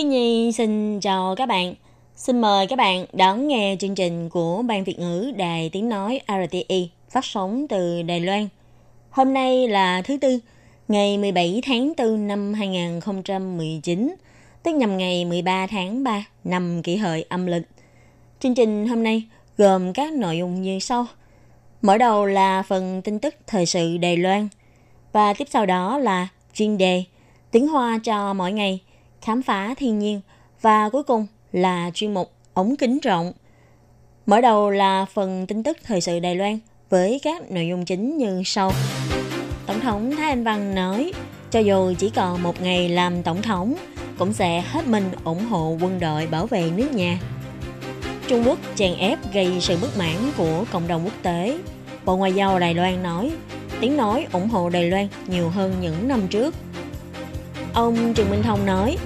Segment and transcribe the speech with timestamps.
[0.00, 1.74] Thiên Nhi xin chào các bạn.
[2.16, 6.20] Xin mời các bạn đón nghe chương trình của Ban Việt ngữ Đài Tiếng Nói
[6.28, 8.48] RTI phát sóng từ Đài Loan.
[9.10, 10.38] Hôm nay là thứ Tư,
[10.88, 14.14] ngày 17 tháng 4 năm 2019,
[14.62, 17.68] tức nhằm ngày 13 tháng 3 năm kỷ hợi âm lịch.
[18.40, 19.22] Chương trình hôm nay
[19.58, 21.06] gồm các nội dung như sau.
[21.82, 24.48] Mở đầu là phần tin tức thời sự Đài Loan
[25.12, 27.04] và tiếp sau đó là chuyên đề
[27.50, 28.80] tiếng Hoa cho mỗi ngày,
[29.20, 30.20] khám phá thiên nhiên
[30.60, 33.32] và cuối cùng là chuyên mục ống kính rộng.
[34.26, 36.58] Mở đầu là phần tin tức thời sự Đài Loan
[36.90, 38.72] với các nội dung chính như sau.
[39.66, 41.12] Tổng thống Thái Anh Văn nói,
[41.50, 43.74] cho dù chỉ còn một ngày làm tổng thống,
[44.18, 47.18] cũng sẽ hết mình ủng hộ quân đội bảo vệ nước nhà.
[48.28, 51.58] Trung Quốc chèn ép gây sự bất mãn của cộng đồng quốc tế.
[52.04, 53.32] Bộ Ngoại giao Đài Loan nói,
[53.80, 56.54] tiếng nói ủng hộ Đài Loan nhiều hơn những năm trước.
[57.74, 58.96] Ông Trần Minh Thông nói,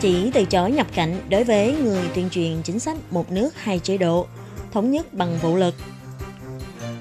[0.00, 3.78] chỉ từ chối nhập cảnh đối với người tuyên truyền chính sách một nước hai
[3.78, 4.26] chế độ,
[4.72, 5.74] thống nhất bằng vũ lực.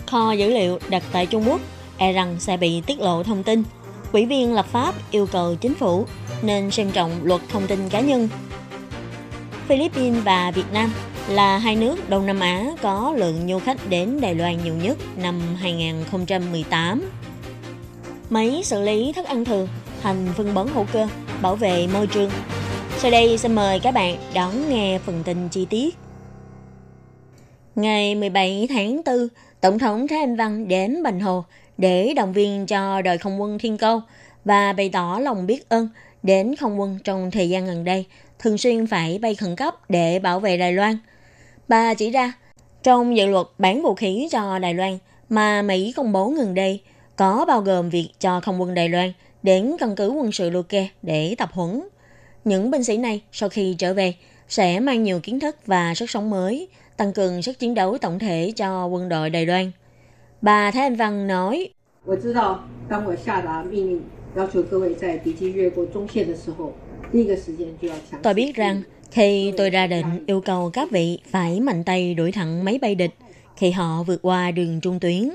[0.08, 1.62] Kho dữ liệu đặt tại Trung Quốc
[1.98, 3.64] e rằng sẽ bị tiết lộ thông tin.
[4.12, 6.06] quỹ viên lập pháp yêu cầu chính phủ
[6.42, 8.30] nên xem trọng luật thông tin cá nhân.
[9.68, 10.94] Philippines và Việt Nam
[11.28, 14.98] là hai nước Đông Nam Á có lượng du khách đến Đài Loan nhiều nhất
[15.18, 17.10] năm 2018.
[18.30, 19.68] Máy xử lý thức ăn thừa
[20.04, 21.08] thành phân bón hữu cơ
[21.42, 22.30] bảo vệ môi trường
[22.98, 25.96] sau đây xin mời các bạn đón nghe phần tin chi tiết.
[27.76, 29.28] Ngày 17 tháng 4,
[29.62, 31.44] Tổng thống Thái Anh Văn đến Bành Hồ
[31.78, 34.02] để động viên cho đội không quân Thiên Câu
[34.46, 35.90] và bày tỏ lòng biết ơn
[36.24, 38.06] đến không quân trong thời gian gần đây
[38.40, 40.98] thường xuyên phải bay khẩn cấp để bảo vệ Đài Loan.
[41.68, 42.34] Bà chỉ ra,
[42.84, 44.98] trong dự luật bán vũ khí cho Đài Loan
[45.30, 46.82] mà Mỹ công bố gần đây
[47.16, 50.88] có bao gồm việc cho không quân Đài Loan đến căn cứ quân sự Luke
[51.02, 51.82] để tập huấn
[52.46, 54.14] những binh sĩ này sau khi trở về
[54.48, 56.68] sẽ mang nhiều kiến thức và sức sống mới,
[56.98, 59.72] tăng cường sức chiến đấu tổng thể cho quân đội Đài Loan.
[60.42, 61.70] Bà Thái Anh Văn nói,
[68.24, 72.32] Tôi biết rằng khi tôi ra định yêu cầu các vị phải mạnh tay đuổi
[72.32, 73.12] thẳng máy bay địch
[73.58, 75.30] khi họ vượt qua đường trung tuyến,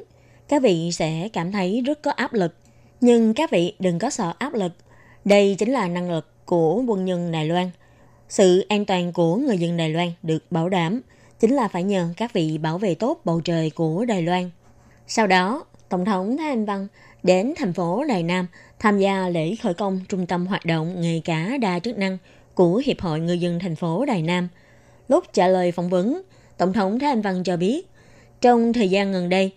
[0.48, 2.54] các vị sẽ cảm thấy rất có áp lực.
[3.00, 4.72] Nhưng các vị đừng có sợ áp lực.
[5.24, 7.70] Đây chính là năng lực của quân nhân Đài Loan.
[8.28, 11.00] Sự an toàn của người dân Đài Loan được bảo đảm
[11.40, 14.50] chính là phải nhờ các vị bảo vệ tốt bầu trời của Đài Loan.
[15.06, 16.86] Sau đó, Tổng thống Thái Anh Văn
[17.22, 18.46] đến thành phố Đài Nam
[18.78, 22.18] tham gia lễ khởi công trung tâm hoạt động nghề cá đa chức năng
[22.54, 24.48] của Hiệp hội Người dân thành phố Đài Nam.
[25.08, 26.22] Lúc trả lời phỏng vấn,
[26.56, 27.86] Tổng thống Thái Anh Văn cho biết,
[28.40, 29.52] trong thời gian gần đây,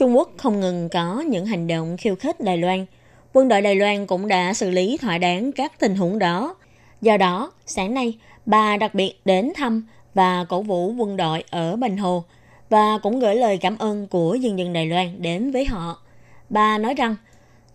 [0.00, 2.86] Trung Quốc không ngừng có những hành động khiêu khích Đài Loan–
[3.32, 6.56] quân đội Đài Loan cũng đã xử lý thỏa đáng các tình huống đó.
[7.00, 11.76] Do đó, sáng nay, bà đặc biệt đến thăm và cổ vũ quân đội ở
[11.76, 12.24] Bình Hồ
[12.70, 16.02] và cũng gửi lời cảm ơn của dân dân Đài Loan đến với họ.
[16.48, 17.16] Bà nói rằng,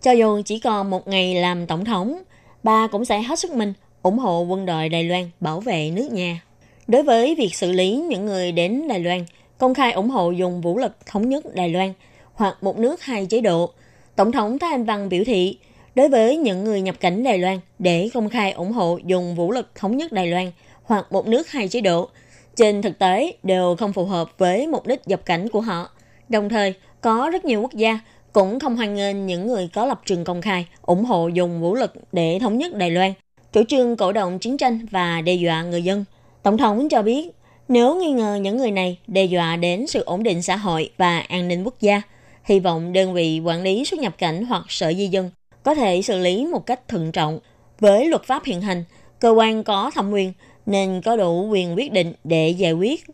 [0.02, 2.22] cho dù chỉ còn một ngày làm tổng thống,
[2.62, 3.72] bà cũng sẽ hết sức mình
[4.02, 6.40] ủng hộ quân đội Đài Loan bảo vệ nước nhà.
[6.86, 9.24] Đối với việc xử lý những người đến Đài Loan,
[9.58, 11.92] công khai ủng hộ dùng vũ lực thống nhất Đài Loan
[12.36, 13.72] hoặc một nước hai chế độ–
[14.16, 15.58] Tổng thống Thái Anh Văn biểu thị,
[15.94, 19.52] đối với những người nhập cảnh Đài Loan để công khai ủng hộ dùng vũ
[19.52, 20.52] lực thống nhất Đài Loan
[20.84, 22.08] hoặc một nước hai chế độ,
[22.56, 25.90] trên thực tế đều không phù hợp với mục đích nhập cảnh của họ.
[26.28, 28.00] Đồng thời, có rất nhiều quốc gia
[28.32, 31.74] cũng không hoan nghênh những người có lập trường công khai ủng hộ dùng vũ
[31.74, 33.12] lực để thống nhất Đài Loan,
[33.52, 36.04] chủ trương cổ động chiến tranh và đe dọa người dân.
[36.42, 37.30] Tổng thống cho biết,
[37.68, 41.18] nếu nghi ngờ những người này đe dọa đến sự ổn định xã hội và
[41.18, 42.02] an ninh quốc gia–
[42.46, 45.30] hy vọng đơn vị quản lý xuất nhập cảnh hoặc sở di dân
[45.62, 47.38] có thể xử lý một cách thận trọng.
[47.80, 48.84] Với luật pháp hiện hành,
[49.20, 50.32] cơ quan có thẩm quyền
[50.66, 53.04] nên có đủ quyền quyết định để giải quyết.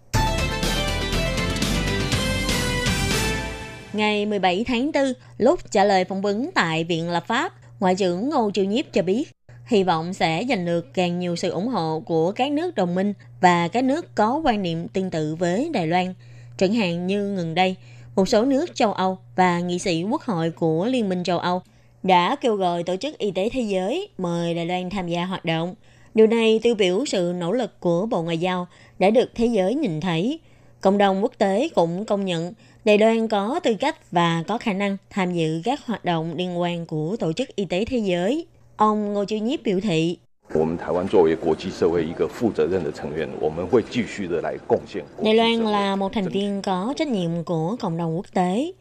[3.92, 8.30] Ngày 17 tháng 4, lúc trả lời phỏng vấn tại Viện Lập pháp, Ngoại trưởng
[8.30, 9.30] Ngô Triều Nhiếp cho biết,
[9.66, 13.12] hy vọng sẽ giành được càng nhiều sự ủng hộ của các nước đồng minh
[13.40, 16.14] và các nước có quan niệm tương tự với Đài Loan.
[16.58, 17.76] Chẳng hạn như gần đây,
[18.16, 21.62] một số nước châu Âu và nghị sĩ quốc hội của Liên minh châu Âu
[22.02, 25.44] đã kêu gọi Tổ chức Y tế Thế giới mời Đài Loan tham gia hoạt
[25.44, 25.74] động.
[26.14, 28.66] Điều này tiêu biểu sự nỗ lực của Bộ Ngoại giao
[28.98, 30.38] đã được thế giới nhìn thấy.
[30.80, 32.52] Cộng đồng quốc tế cũng công nhận
[32.84, 36.60] Đài Loan có tư cách và có khả năng tham dự các hoạt động liên
[36.60, 38.46] quan của Tổ chức Y tế Thế giới.
[38.76, 40.18] Ông Ngô Chiêu Nhiếp biểu thị
[40.53, 45.03] 我们台湾作为国际社会一个负责任的成员，我们会继续的来贡献。
[45.21, 48.71] Đài Loan là một thành viên có trách nhiệm của cộng đồng quốc tế.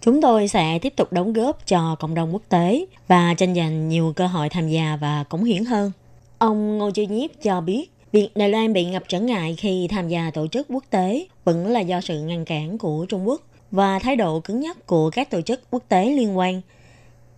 [0.00, 3.88] Chúng tôi sẽ tiếp tục đóng góp cho cộng đồng quốc tế và tranh giành
[3.88, 5.92] nhiều cơ hội tham gia và cống hiến hơn.
[6.38, 10.08] Ông Ngô Chiêu Nhiếp cho biết, việc Đài Loan bị ngập trở ngại khi tham
[10.08, 13.40] gia tổ chức quốc tế vẫn là do sự ngăn cản của Trung Quốc
[13.70, 16.60] và thái độ cứng nhắc của các tổ chức quốc tế liên quan.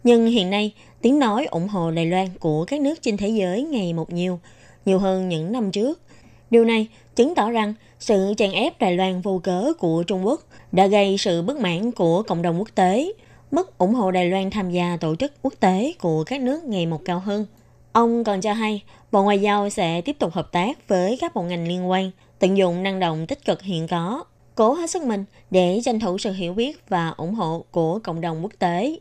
[0.03, 3.63] nhưng hiện nay, tiếng nói ủng hộ Đài Loan của các nước trên thế giới
[3.63, 4.39] ngày một nhiều,
[4.85, 6.01] nhiều hơn những năm trước.
[6.49, 10.41] Điều này chứng tỏ rằng sự chèn ép Đài Loan vô cớ của Trung Quốc
[10.71, 13.11] đã gây sự bất mãn của cộng đồng quốc tế,
[13.51, 16.85] mức ủng hộ Đài Loan tham gia tổ chức quốc tế của các nước ngày
[16.85, 17.45] một cao hơn.
[17.91, 21.41] Ông còn cho hay, Bộ Ngoại giao sẽ tiếp tục hợp tác với các bộ
[21.41, 24.23] ngành liên quan, tận dụng năng động tích cực hiện có,
[24.55, 28.21] cố hết sức mình để tranh thủ sự hiểu biết và ủng hộ của cộng
[28.21, 28.97] đồng quốc tế.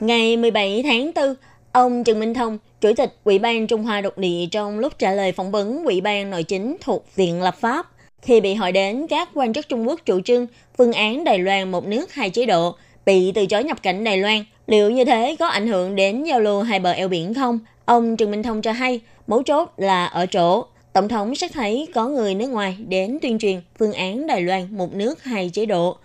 [0.00, 1.34] Ngày 17 tháng 4,
[1.72, 5.12] ông Trần Minh Thông, Chủ tịch Ủy ban Trung Hoa Độc địa trong lúc trả
[5.12, 7.86] lời phỏng vấn Ủy ban Nội chính thuộc Viện Lập pháp,
[8.22, 10.46] khi bị hỏi đến các quan chức Trung Quốc chủ trương
[10.78, 12.74] phương án Đài Loan một nước hai chế độ
[13.06, 16.40] bị từ chối nhập cảnh Đài Loan, liệu như thế có ảnh hưởng đến giao
[16.40, 17.58] lưu hai bờ eo biển không?
[17.84, 21.88] Ông Trần Minh Thông cho hay, mấu chốt là ở chỗ Tổng thống xét thấy
[21.94, 25.66] có người nước ngoài đến tuyên truyền phương án Đài Loan một nước hai chế
[25.66, 25.96] độ,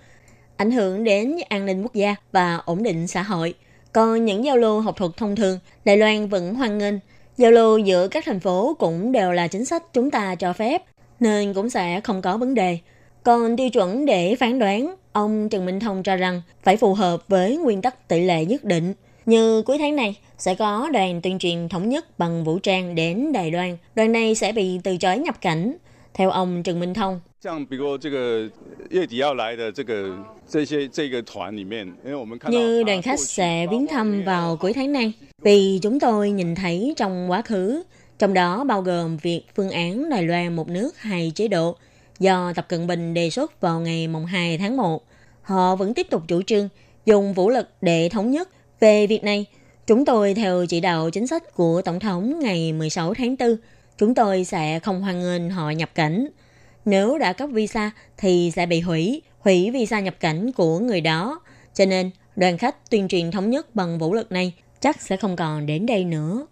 [0.57, 3.53] ảnh hưởng đến an ninh quốc gia và ổn định xã hội.
[3.93, 6.93] Còn những giao lưu học thuật thông thường, Đài Loan vẫn hoan nghênh.
[7.37, 10.83] Giao lưu giữa các thành phố cũng đều là chính sách chúng ta cho phép,
[11.19, 12.77] nên cũng sẽ không có vấn đề.
[13.23, 17.23] Còn tiêu chuẩn để phán đoán, ông Trần Minh Thông cho rằng phải phù hợp
[17.27, 18.93] với nguyên tắc tỷ lệ nhất định.
[19.25, 23.31] Như cuối tháng này, sẽ có đoàn tuyên truyền thống nhất bằng vũ trang đến
[23.31, 23.77] Đài Loan.
[23.95, 25.73] Đoàn này sẽ bị từ chối nhập cảnh.
[26.13, 27.19] Theo ông Trần Minh Thông,
[32.49, 36.93] như đoàn khách sẽ viếng thăm vào cuối tháng này, vì chúng tôi nhìn thấy
[36.97, 37.83] trong quá khứ,
[38.19, 41.75] trong đó bao gồm việc phương án Đài Loan một nước hai chế độ
[42.19, 45.03] do Tập Cận Bình đề xuất vào ngày 2 tháng 1.
[45.41, 46.69] Họ vẫn tiếp tục chủ trương
[47.05, 48.49] dùng vũ lực để thống nhất.
[48.79, 49.45] Về việc này,
[49.87, 53.57] chúng tôi theo chỉ đạo chính sách của Tổng thống ngày 16 tháng 4
[53.97, 56.27] chúng tôi sẽ không hoan nghênh họ nhập cảnh.
[56.85, 61.39] Nếu đã cấp visa thì sẽ bị hủy, hủy visa nhập cảnh của người đó.
[61.73, 65.35] Cho nên, đoàn khách tuyên truyền thống nhất bằng vũ lực này chắc sẽ không
[65.35, 66.45] còn đến đây nữa.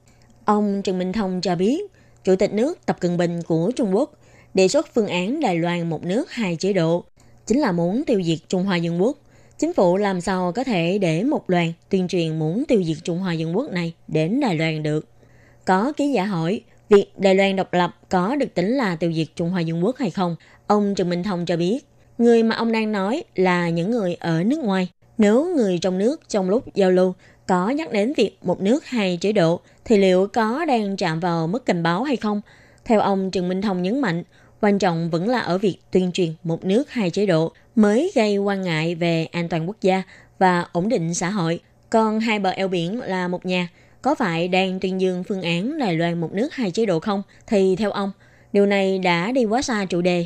[0.46, 1.82] Ông Trần Minh Thông cho biết,
[2.24, 4.12] Chủ tịch nước Tập Cận Bình của Trung Quốc
[4.54, 7.04] đề xuất phương án Đài Loan một nước hai chế độ,
[7.48, 9.18] chính là muốn tiêu diệt Trung Hoa Dân Quốc.
[9.58, 13.20] Chính phủ làm sao có thể để một đoàn tuyên truyền muốn tiêu diệt Trung
[13.20, 15.08] Hoa Dân Quốc này đến Đài Loan được?
[15.66, 16.62] Có ký giả hỏi,
[16.92, 19.98] việc Đài Loan độc lập có được tính là tiêu diệt Trung Hoa Dân Quốc
[19.98, 20.36] hay không?
[20.68, 21.80] Ông Trần Minh Thông cho biết,
[22.18, 24.88] người mà ông đang nói là những người ở nước ngoài.
[25.18, 27.14] Nếu người trong nước trong lúc giao lưu
[27.48, 31.48] có nhắc đến việc một nước hai chế độ, thì liệu có đang chạm vào
[31.48, 32.42] mức cảnh báo hay không?
[32.86, 34.24] Theo ông Trần Minh Thông nhấn mạnh,
[34.62, 38.38] quan trọng vẫn là ở việc tuyên truyền một nước hai chế độ mới gây
[38.38, 40.04] quan ngại về an toàn quốc gia
[40.40, 41.60] và ổn định xã hội.
[41.90, 43.68] Còn hai bờ eo biển là một nhà,
[44.02, 47.24] có phải đang tuyên dương phương án Đài Loan một nước hai chế độ không?
[47.48, 48.12] Thì theo ông,
[48.54, 50.26] điều này đã đi quá xa chủ đề.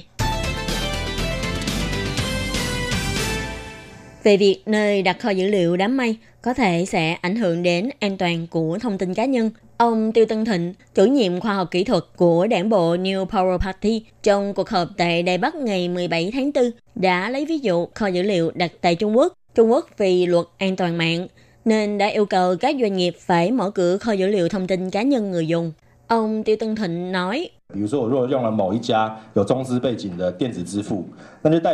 [4.24, 7.90] Về việc nơi đặt kho dữ liệu đám mây có thể sẽ ảnh hưởng đến
[8.00, 11.68] an toàn của thông tin cá nhân, ông Tiêu Tân Thịnh, chủ nhiệm khoa học
[11.72, 15.90] kỹ thuật của đảng bộ New Power Party trong cuộc họp tại Đài Bắc ngày
[15.90, 19.34] 17 tháng 4 đã lấy ví dụ kho dữ liệu đặt tại Trung Quốc.
[19.56, 21.28] Trung Quốc vì luật an toàn mạng
[21.66, 24.90] nên đã yêu cầu các doanh nghiệp phải mở cửa kho dữ liệu thông tin
[24.90, 25.72] cá nhân người dùng.
[26.08, 27.50] Ông Tiêu Tân Thịnh nói,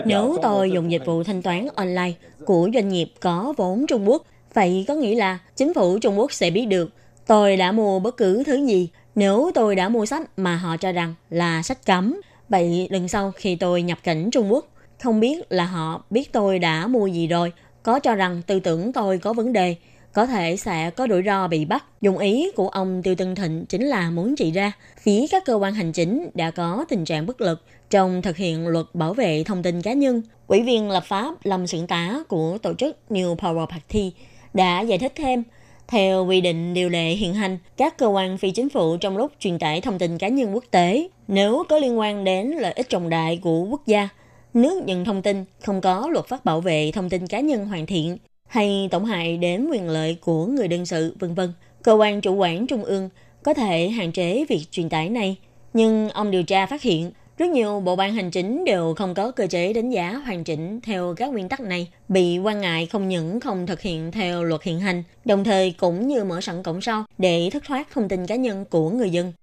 [0.05, 2.11] nếu tôi dùng dịch vụ thanh toán online
[2.45, 6.33] của doanh nghiệp có vốn Trung Quốc, vậy có nghĩa là chính phủ Trung Quốc
[6.33, 6.89] sẽ biết được
[7.27, 10.91] tôi đã mua bất cứ thứ gì nếu tôi đã mua sách mà họ cho
[10.91, 12.21] rằng là sách cấm.
[12.49, 14.67] Vậy lần sau khi tôi nhập cảnh Trung Quốc,
[15.03, 18.93] không biết là họ biết tôi đã mua gì rồi, có cho rằng tư tưởng
[18.93, 19.75] tôi có vấn đề,
[20.13, 21.85] có thể sẽ có rủi ro bị bắt.
[22.01, 24.71] Dụng ý của ông Tiêu Tân Thịnh chính là muốn chỉ ra
[25.01, 28.67] phía các cơ quan hành chính đã có tình trạng bất lực trong thực hiện
[28.67, 30.21] luật bảo vệ thông tin cá nhân.
[30.47, 34.11] Ủy viên lập pháp Lâm Sưởng Tá của tổ chức New Power Party
[34.53, 35.43] đã giải thích thêm
[35.87, 39.31] theo quy định điều lệ hiện hành, các cơ quan phi chính phủ trong lúc
[39.39, 42.89] truyền tải thông tin cá nhân quốc tế, nếu có liên quan đến lợi ích
[42.89, 44.09] trọng đại của quốc gia,
[44.53, 47.85] nước nhận thông tin không có luật pháp bảo vệ thông tin cá nhân hoàn
[47.85, 48.17] thiện
[48.47, 51.53] hay tổn hại đến quyền lợi của người đương sự, vân vân.
[51.83, 53.09] Cơ quan chủ quản trung ương
[53.43, 55.35] có thể hạn chế việc truyền tải này,
[55.73, 59.31] nhưng ông điều tra phát hiện rất nhiều bộ ban hành chính đều không có
[59.31, 63.09] cơ chế đánh giá hoàn chỉnh theo các nguyên tắc này, bị quan ngại không
[63.09, 66.81] những không thực hiện theo luật hiện hành, đồng thời cũng như mở sẵn cổng
[66.81, 69.33] sau để thất thoát thông tin cá nhân của người dân.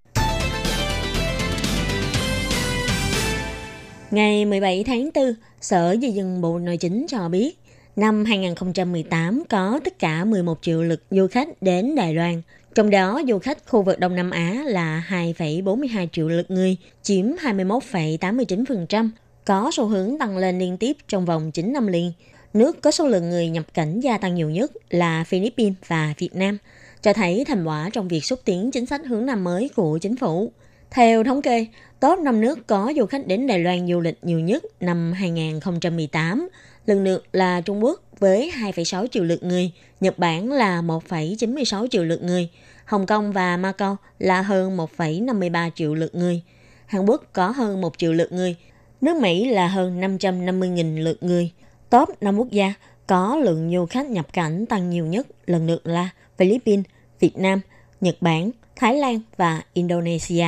[4.11, 7.59] Ngày 17 tháng 4, Sở Di dân Bộ Nội chính cho biết,
[7.97, 12.43] năm 2018 có tất cả 11 triệu lượt du khách đến Đài Loan.
[12.75, 17.27] Trong đó, du khách khu vực Đông Nam Á là 2,42 triệu lượt người, chiếm
[17.27, 19.11] 21,89%,
[19.45, 22.13] có xu hướng tăng lên liên tiếp trong vòng 9 năm liền.
[22.55, 26.37] Nước có số lượng người nhập cảnh gia tăng nhiều nhất là Philippines và Việt
[26.37, 26.59] Nam,
[27.03, 30.17] cho thấy thành quả trong việc xúc tiến chính sách hướng Nam mới của chính
[30.17, 30.53] phủ.
[30.91, 31.67] Theo thống kê,
[32.01, 36.49] top 5 nước có du khách đến Đài Loan du lịch nhiều nhất năm 2018,
[36.87, 42.05] lần lượt là Trung Quốc với 2,6 triệu lượt người, Nhật Bản là 1,96 triệu
[42.05, 42.49] lượt người,
[42.85, 46.43] Hồng Kông và Macau là hơn 1,53 triệu lượt người,
[46.87, 48.57] Hàn Quốc có hơn 1 triệu lượt người,
[49.01, 51.51] nước Mỹ là hơn 550.000 lượt người.
[51.91, 52.75] Top 5 quốc gia
[53.07, 56.85] có lượng du khách nhập cảnh tăng nhiều nhất lần lượt là Philippines,
[57.21, 57.61] Việt Nam,
[58.01, 60.47] Nhật Bản, Thái Lan và Indonesia.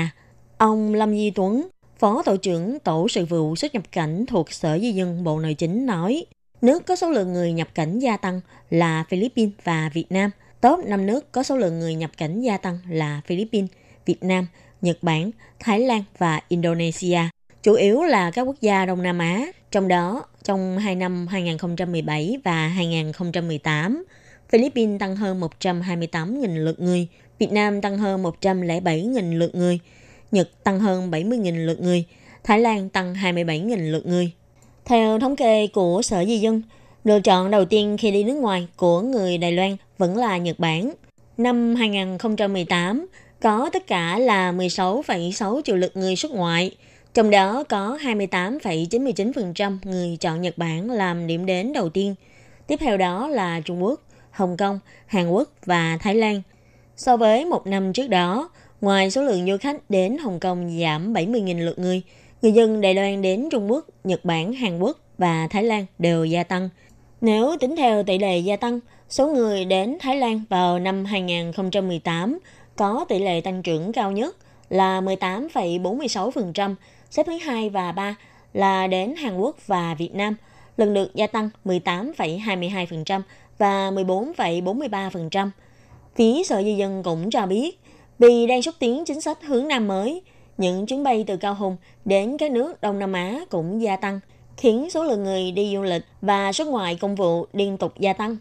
[0.60, 4.78] Ông Lâm Di Tuấn, Phó Tổ trưởng Tổ sự vụ xuất nhập cảnh thuộc Sở
[4.78, 6.24] Di dân Bộ Nội chính nói,
[6.62, 8.40] nước có số lượng người nhập cảnh gia tăng
[8.70, 10.30] là Philippines và Việt Nam.
[10.60, 13.70] Top 5 nước có số lượng người nhập cảnh gia tăng là Philippines,
[14.06, 14.46] Việt Nam,
[14.80, 17.20] Nhật Bản, Thái Lan và Indonesia.
[17.62, 22.36] Chủ yếu là các quốc gia Đông Nam Á, trong đó trong hai năm 2017
[22.44, 24.04] và 2018,
[24.48, 27.06] Philippines tăng hơn 128.000 lượt người,
[27.38, 29.80] Việt Nam tăng hơn 107.000 lượt người,
[30.30, 32.04] Nhật tăng hơn 70.000 lượt người,
[32.44, 34.30] Thái Lan tăng 27.000 lượt người.
[34.84, 36.62] Theo thống kê của Sở Di dân,
[37.04, 40.58] lựa chọn đầu tiên khi đi nước ngoài của người Đài Loan vẫn là Nhật
[40.58, 40.92] Bản.
[41.36, 43.06] Năm 2018,
[43.40, 46.76] có tất cả là 16,6 triệu lượt người xuất ngoại,
[47.14, 52.14] trong đó có 28,99% người chọn Nhật Bản làm điểm đến đầu tiên.
[52.66, 56.42] Tiếp theo đó là Trung Quốc, Hồng Kông, Hàn Quốc và Thái Lan.
[56.96, 61.12] So với một năm trước đó, Ngoài số lượng du khách đến Hồng Kông giảm
[61.12, 62.02] 70.000 lượt người,
[62.42, 66.24] người dân Đài Loan đến Trung Quốc, Nhật Bản, Hàn Quốc và Thái Lan đều
[66.24, 66.68] gia tăng.
[67.20, 72.38] Nếu tính theo tỷ lệ gia tăng, số người đến Thái Lan vào năm 2018
[72.76, 74.36] có tỷ lệ tăng trưởng cao nhất
[74.70, 76.74] là 18,46%,
[77.10, 78.16] xếp thứ hai và ba
[78.54, 80.36] là đến Hàn Quốc và Việt Nam,
[80.76, 83.20] lần lượt gia tăng 18,22%
[83.58, 85.50] và 14,43%.
[86.16, 87.79] Phía Sở Di dân cũng cho biết,
[88.20, 90.22] vì đang xúc tiến chính sách hướng Nam mới,
[90.58, 94.20] những chuyến bay từ Cao Hùng đến các nước Đông Nam Á cũng gia tăng,
[94.56, 98.12] khiến số lượng người đi du lịch và xuất ngoại công vụ liên tục gia
[98.12, 98.36] tăng.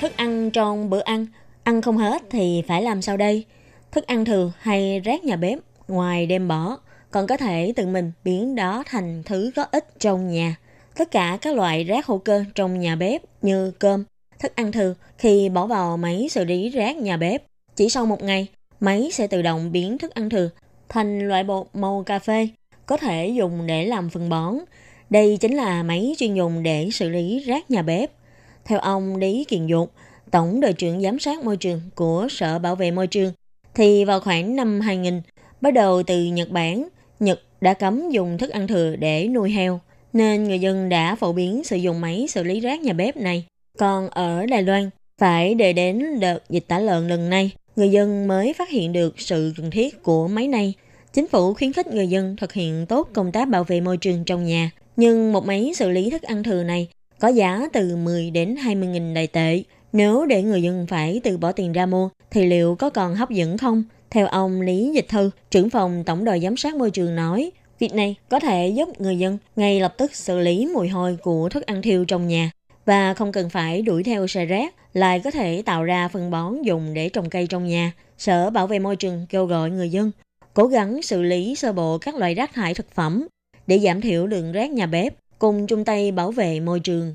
[0.00, 1.26] Thức ăn trong bữa ăn,
[1.62, 3.44] ăn không hết thì phải làm sao đây?
[3.92, 6.78] Thức ăn thừa hay rác nhà bếp ngoài đem bỏ,
[7.10, 10.56] còn có thể tự mình biến đó thành thứ có ích trong nhà.
[10.96, 14.04] Tất cả các loại rác hữu cơ trong nhà bếp như cơm,
[14.42, 17.42] thức ăn thừa khi bỏ vào máy xử lý rác nhà bếp.
[17.76, 18.46] Chỉ sau một ngày,
[18.80, 20.50] máy sẽ tự động biến thức ăn thừa
[20.88, 22.48] thành loại bột màu cà phê,
[22.86, 24.58] có thể dùng để làm phân bón.
[25.10, 28.10] Đây chính là máy chuyên dùng để xử lý rác nhà bếp.
[28.64, 29.92] Theo ông Lý Kiền Dục,
[30.30, 33.32] Tổng đội trưởng giám sát môi trường của Sở Bảo vệ Môi trường,
[33.74, 35.22] thì vào khoảng năm 2000,
[35.60, 36.88] bắt đầu từ Nhật Bản,
[37.20, 39.80] Nhật đã cấm dùng thức ăn thừa để nuôi heo,
[40.12, 43.46] nên người dân đã phổ biến sử dụng máy xử lý rác nhà bếp này.
[43.78, 48.28] Còn ở Đài Loan, phải đợi đến đợt dịch tả lợn lần này, người dân
[48.28, 50.74] mới phát hiện được sự cần thiết của máy này.
[51.12, 54.24] Chính phủ khuyến khích người dân thực hiện tốt công tác bảo vệ môi trường
[54.24, 54.70] trong nhà.
[54.96, 56.88] Nhưng một máy xử lý thức ăn thừa này
[57.18, 59.62] có giá từ 10 đến 20 nghìn đại tệ.
[59.92, 63.30] Nếu để người dân phải từ bỏ tiền ra mua, thì liệu có còn hấp
[63.30, 63.84] dẫn không?
[64.10, 67.94] Theo ông Lý Dịch Thư, trưởng phòng Tổng đội Giám sát Môi trường nói, việc
[67.94, 71.66] này có thể giúp người dân ngay lập tức xử lý mùi hôi của thức
[71.66, 72.50] ăn thiêu trong nhà
[72.84, 76.62] và không cần phải đuổi theo xe rác, lại có thể tạo ra phân bón
[76.62, 77.92] dùng để trồng cây trong nhà.
[78.18, 80.10] Sở Bảo vệ Môi trường kêu gọi người dân
[80.54, 83.26] cố gắng xử lý sơ bộ các loại rác thải thực phẩm
[83.66, 87.12] để giảm thiểu lượng rác nhà bếp, cùng chung tay bảo vệ môi trường.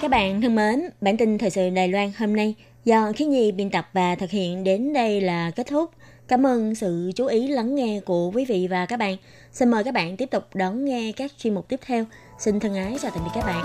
[0.00, 3.52] Các bạn thân mến, bản tin thời sự Đài Loan hôm nay do Khiến Nhi
[3.52, 5.90] biên tập và thực hiện đến đây là kết thúc.
[6.30, 9.16] Cảm ơn sự chú ý lắng nghe của quý vị và các bạn.
[9.52, 12.04] Xin mời các bạn tiếp tục đón nghe các chuyên mục tiếp theo.
[12.38, 13.64] Xin thân ái chào tạm biệt các bạn.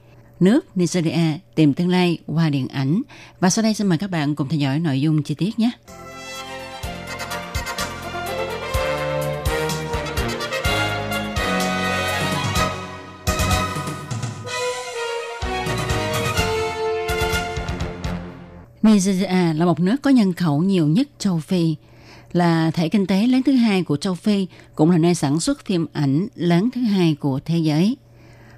[0.41, 3.01] nước Nigeria tìm tương lai qua điện ảnh.
[3.39, 5.71] Và sau đây xin mời các bạn cùng theo dõi nội dung chi tiết nhé.
[18.81, 21.75] Nigeria là một nước có nhân khẩu nhiều nhất châu Phi,
[22.33, 25.65] là thể kinh tế lớn thứ hai của châu Phi, cũng là nơi sản xuất
[25.65, 27.97] phim ảnh lớn thứ hai của thế giới.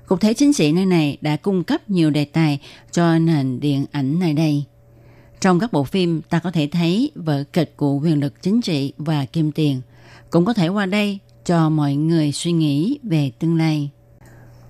[0.07, 2.60] Cục thế chính trị nơi này đã cung cấp nhiều đề tài
[2.91, 4.63] cho nền điện ảnh nơi đây.
[5.41, 8.93] Trong các bộ phim, ta có thể thấy vở kịch của quyền lực chính trị
[8.98, 9.81] và kim tiền,
[10.29, 13.89] cũng có thể qua đây cho mọi người suy nghĩ về tương lai.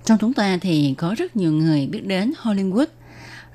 [0.05, 2.85] Trong chúng ta thì có rất nhiều người biết đến Hollywood,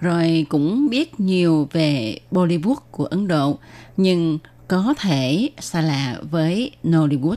[0.01, 3.59] rồi cũng biết nhiều về Bollywood của Ấn Độ,
[3.97, 7.37] nhưng có thể xa lạ với Nollywood.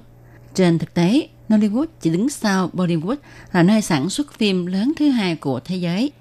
[0.53, 3.15] Trên thực tế, Nollywood chỉ đứng sau Bollywood
[3.51, 6.11] là nơi sản xuất phim lớn thứ hai của thế giới.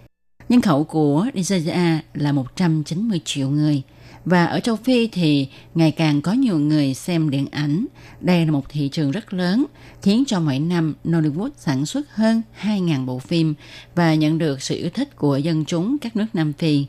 [0.48, 3.82] Nhân khẩu của Nigeria là 190 triệu người.
[4.24, 7.86] Và ở châu Phi thì ngày càng có nhiều người xem điện ảnh.
[8.20, 9.66] Đây là một thị trường rất lớn,
[10.02, 13.54] khiến cho mỗi năm Nollywood sản xuất hơn 2.000 bộ phim
[13.94, 16.86] và nhận được sự yêu thích của dân chúng các nước Nam Phi.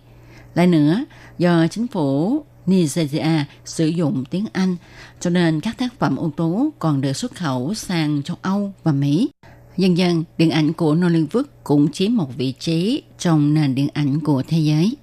[0.56, 1.06] Lại nữa,
[1.38, 4.76] do chính phủ Nigeria sử dụng tiếng Anh,
[5.20, 8.92] cho nên các tác phẩm ưu tú còn được xuất khẩu sang châu Âu và
[8.92, 9.30] Mỹ.
[9.78, 14.20] Dần dần, điện ảnh của Nollywood cũng chiếm một vị trí trong nền điện ảnh
[14.20, 14.96] của thế giới.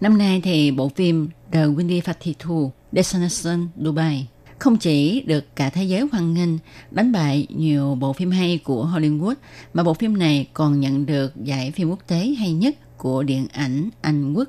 [0.00, 4.26] Năm nay thì bộ phim The Windy Fatitu Destination Dubai
[4.58, 6.58] không chỉ được cả thế giới hoan nghênh,
[6.90, 9.34] đánh bại nhiều bộ phim hay của Hollywood,
[9.74, 13.46] mà bộ phim này còn nhận được giải phim quốc tế hay nhất của điện
[13.52, 14.48] ảnh Anh Quốc.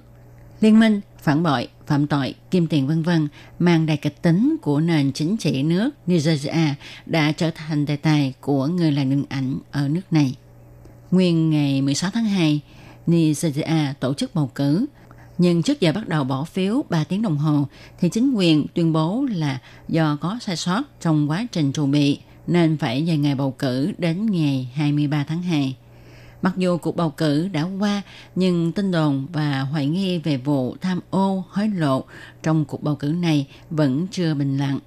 [0.61, 3.27] Liên minh phản bội, phạm tội, kim tiền vân vân
[3.59, 6.73] mang đầy kịch tính của nền chính trị nước Nigeria
[7.05, 10.35] đã trở thành đề tài của người làm điện ảnh ở nước này.
[11.11, 12.59] Nguyên ngày 16 tháng 2,
[13.07, 14.85] Nigeria tổ chức bầu cử,
[15.37, 17.67] nhưng trước giờ bắt đầu bỏ phiếu 3 tiếng đồng hồ
[17.99, 22.19] thì chính quyền tuyên bố là do có sai sót trong quá trình chuẩn bị
[22.47, 25.75] nên phải dời ngày bầu cử đến ngày 23 tháng 2.
[26.41, 28.01] Mặc dù cuộc bầu cử đã qua,
[28.35, 32.03] nhưng tin đồn và hoài nghi về vụ tham ô hối lộ
[32.43, 34.79] trong cuộc bầu cử này vẫn chưa bình lặng.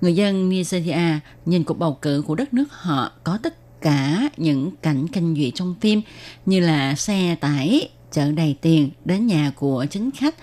[0.00, 4.70] Người dân Nigeria nhìn cuộc bầu cử của đất nước họ có tất cả những
[4.82, 6.02] cảnh kinh dị trong phim
[6.46, 10.34] như là xe tải chở đầy tiền đến nhà của chính khách,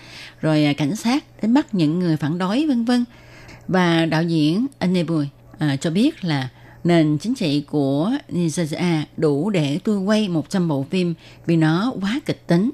[0.42, 3.06] rồi cảnh sát đến bắt những người phản đối vân vân.
[3.68, 5.28] Và đạo diễn Anebui
[5.60, 6.50] à, cho biết là
[6.84, 11.14] nền chính trị của Nigeria đủ để tôi quay 100 bộ phim
[11.46, 12.72] vì nó quá kịch tính.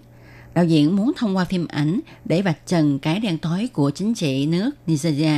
[0.54, 4.14] Đạo diễn muốn thông qua phim ảnh để vạch trần cái đen tối của chính
[4.14, 5.38] trị nước Nigeria.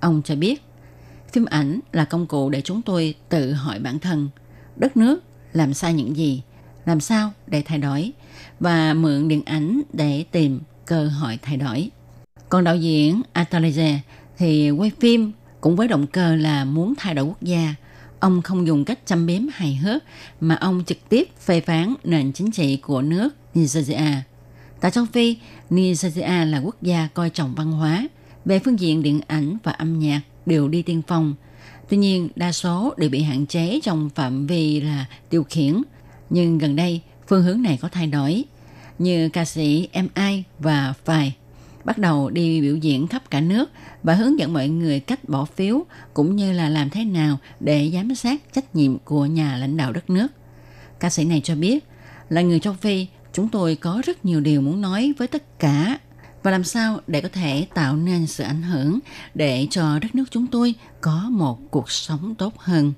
[0.00, 0.62] Ông cho biết,
[1.32, 4.28] phim ảnh là công cụ để chúng tôi tự hỏi bản thân,
[4.76, 6.42] đất nước làm sai những gì,
[6.84, 8.12] làm sao để thay đổi,
[8.60, 11.90] và mượn điện ảnh để tìm cơ hội thay đổi.
[12.48, 13.98] Còn đạo diễn Atalize
[14.38, 17.74] thì quay phim cũng với động cơ là muốn thay đổi quốc gia–
[18.26, 20.02] Ông không dùng cách chăm biếm hài hước
[20.40, 24.10] mà ông trực tiếp phê phán nền chính trị của nước Nigeria.
[24.80, 25.36] Tại châu Phi,
[25.70, 28.08] Nigeria là quốc gia coi trọng văn hóa.
[28.44, 31.34] Về phương diện điện ảnh và âm nhạc đều đi tiên phong.
[31.88, 35.82] Tuy nhiên, đa số đều bị hạn chế trong phạm vi là điều khiển.
[36.30, 38.44] Nhưng gần đây, phương hướng này có thay đổi.
[38.98, 41.34] Như ca sĩ MI và Phai
[41.86, 43.70] bắt đầu đi biểu diễn khắp cả nước
[44.02, 47.90] và hướng dẫn mọi người cách bỏ phiếu cũng như là làm thế nào để
[47.94, 50.26] giám sát trách nhiệm của nhà lãnh đạo đất nước.
[51.00, 51.84] Ca sĩ này cho biết
[52.28, 55.98] là người châu Phi, chúng tôi có rất nhiều điều muốn nói với tất cả
[56.42, 58.98] và làm sao để có thể tạo nên sự ảnh hưởng
[59.34, 62.92] để cho đất nước chúng tôi có một cuộc sống tốt hơn.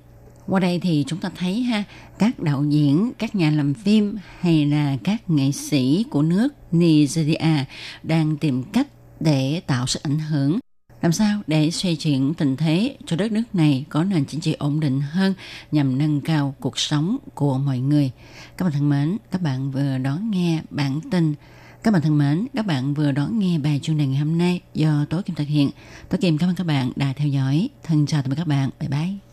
[0.48, 1.84] Qua đây thì chúng ta thấy ha,
[2.18, 7.64] các đạo diễn, các nhà làm phim hay là các nghệ sĩ của nước Nigeria
[8.02, 8.86] đang tìm cách
[9.20, 10.58] để tạo sự ảnh hưởng
[11.02, 14.52] làm sao để xoay chuyển tình thế cho đất nước này có nền chính trị
[14.52, 15.34] ổn định hơn
[15.72, 18.10] nhằm nâng cao cuộc sống của mọi người.
[18.56, 21.34] Các bạn thân mến, các bạn vừa đón nghe bản tin
[21.82, 24.60] các bạn thân mến, các bạn vừa đón nghe bài chuyên đề ngày hôm nay
[24.74, 25.70] do Tố Kim thực hiện.
[26.08, 27.68] Tố Kim cảm ơn các bạn đã theo dõi.
[27.82, 28.70] Thân chào tạm biệt các bạn.
[28.80, 29.27] Bye bye.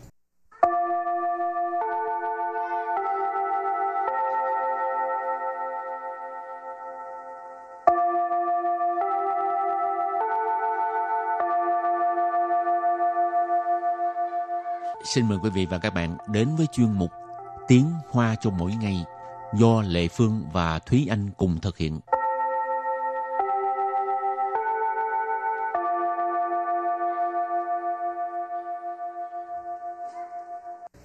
[15.06, 17.10] Xin mời quý vị và các bạn đến với chuyên mục
[17.68, 19.04] Tiếng Hoa cho mỗi ngày
[19.54, 22.00] do Lệ Phương và Thúy Anh cùng thực hiện.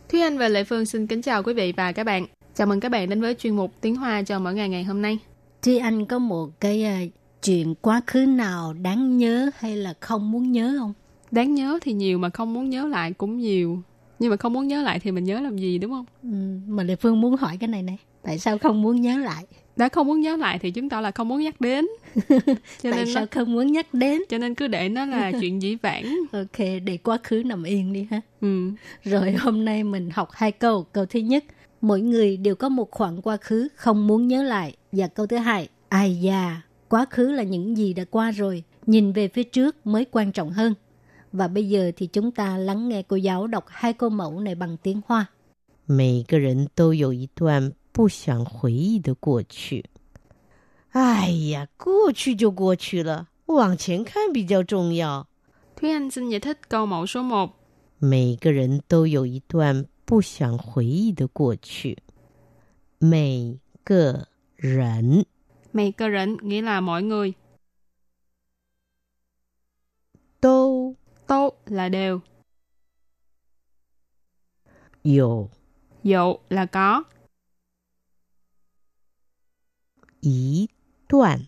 [0.10, 2.26] Thúy Anh và Lệ Phương xin kính chào quý vị và các bạn.
[2.56, 5.02] Chào mừng các bạn đến với chuyên mục Tiếng Hoa cho mỗi ngày ngày hôm
[5.02, 5.20] nay.
[5.62, 10.32] Thúy Anh có một cái uh, chuyện quá khứ nào đáng nhớ hay là không
[10.32, 10.94] muốn nhớ không?
[11.32, 13.82] Đáng nhớ thì nhiều mà không muốn nhớ lại cũng nhiều.
[14.22, 16.06] Nhưng mà không muốn nhớ lại thì mình nhớ làm gì đúng không?
[16.24, 16.30] Ừ,
[16.68, 17.98] mà Lệ Phương muốn hỏi cái này này.
[18.24, 19.46] Tại sao không muốn nhớ lại?
[19.76, 21.88] Đã không muốn nhớ lại thì chứng tỏ là không muốn nhắc đến.
[22.82, 23.28] cho Tại nên sao nó...
[23.32, 24.22] không muốn nhắc đến?
[24.30, 26.18] Cho nên cứ để nó là chuyện dĩ vãng.
[26.32, 28.22] ok, để quá khứ nằm yên đi ha.
[28.42, 28.72] Ừ.
[29.04, 30.84] Rồi hôm nay mình học hai câu.
[30.92, 31.44] Câu thứ nhất,
[31.82, 34.76] mỗi người đều có một khoảng quá khứ không muốn nhớ lại.
[34.92, 38.64] Và câu thứ hai, ai da, quá khứ là những gì đã qua rồi.
[38.86, 40.74] Nhìn về phía trước mới quan trọng hơn.
[41.33, 44.55] Và bây giờ thì chúng ta lắng nghe cô giáo đọc hai câu mẫu này
[44.55, 45.27] bằng tiếng Hoa.
[45.87, 49.85] 每个人都有一段不想回忆的过去。
[50.91, 55.29] 哎呀，过去就过去了，往前看比较重要。
[55.77, 57.51] Thúy Anh xin giải thích câu mẫu số 1.
[57.99, 61.99] 每个人都有一段不想回忆的过去。
[62.99, 65.27] 每个人，
[65.71, 67.35] 每个人 nghĩa là mọi người.
[70.41, 70.97] 都
[71.32, 72.22] Tô là đều.
[75.04, 75.50] 有
[76.04, 77.04] Dụ là có.
[80.22, 80.68] Ý
[81.10, 81.40] đoạn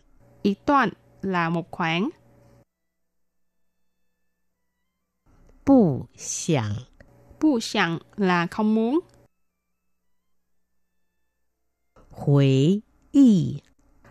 [0.42, 0.90] Ý đoạn
[1.22, 2.10] là một khoảng.
[5.66, 6.74] Bù xiang
[7.42, 9.00] Bù xiang là không muốn.
[12.10, 12.80] Huế
[13.12, 13.60] y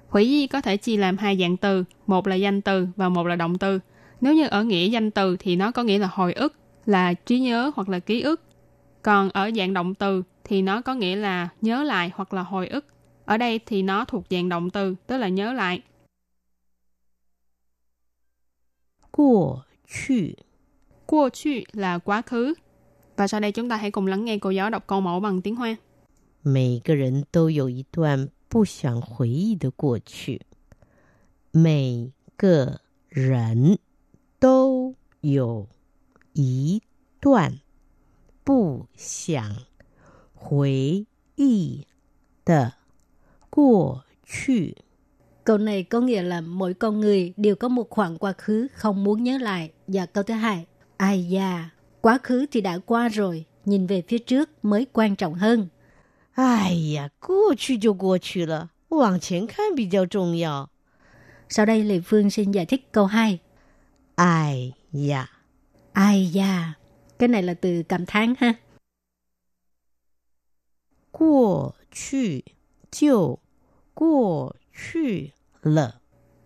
[0.09, 3.27] Hủy y có thể chia làm hai dạng từ, một là danh từ và một
[3.27, 3.81] là động từ.
[4.22, 6.54] Nếu như ở nghĩa danh từ thì nó có nghĩa là hồi ức,
[6.86, 8.42] là trí nhớ hoặc là ký ức.
[9.02, 12.68] Còn ở dạng động từ thì nó có nghĩa là nhớ lại hoặc là hồi
[12.68, 12.86] ức.
[13.26, 15.82] Ở đây thì nó thuộc dạng động từ, tức là nhớ lại.
[19.12, 19.26] Qua
[19.88, 20.16] chu
[21.06, 22.54] Qua chu là quá khứ.
[23.18, 25.42] Và sau đây chúng ta hãy cùng lắng nghe cô giáo đọc câu mẫu bằng
[25.42, 25.76] tiếng Hoa.
[26.44, 30.44] 每个人都有一段不想回忆的过去。
[31.52, 33.78] 每个人
[34.42, 35.68] 都有
[36.34, 36.82] 一
[37.20, 37.60] 段
[38.44, 39.58] 不想
[40.34, 41.86] 回忆
[42.46, 42.74] 的
[43.50, 44.76] 过去。
[45.44, 49.04] Câu này có nghĩa là mỗi con người đều có một khoảng quá khứ không
[49.04, 49.72] muốn nhớ lại.
[49.88, 50.66] Và câu thứ hai,
[50.98, 51.70] ai da,
[52.02, 55.70] quá khứ thì đã qua rồi, nhìn về phía trước mới quan trọng hơn.
[56.34, 60.70] 哎呀，过去就过去了，往前看比较重要。
[61.50, 63.40] Sau đây Lê Phương xin giải thích câu 2.
[64.15, 65.27] Ai da.
[65.93, 66.75] Ai da.
[67.19, 68.55] Cái này là từ cảm thán ha.
[71.11, 72.41] Quá chư
[72.91, 73.39] chiều
[73.95, 74.51] quá
[74.93, 75.27] chư
[75.63, 75.93] lợ.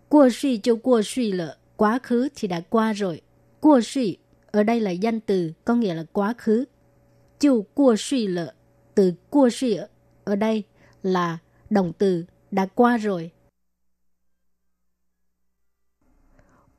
[0.09, 1.57] Quá chư chiều quá chư lợ.
[1.75, 3.21] Quá khứ thì đã qua rồi.
[3.59, 4.13] Quá chư
[4.51, 6.65] ở đây là danh từ có nghĩa là quá khứ.
[7.39, 8.53] Chiều quá chư lợ.
[8.95, 9.75] Từ quá chư
[10.23, 10.63] ở đây
[11.03, 11.37] là
[11.69, 13.31] động từ đã qua rồi.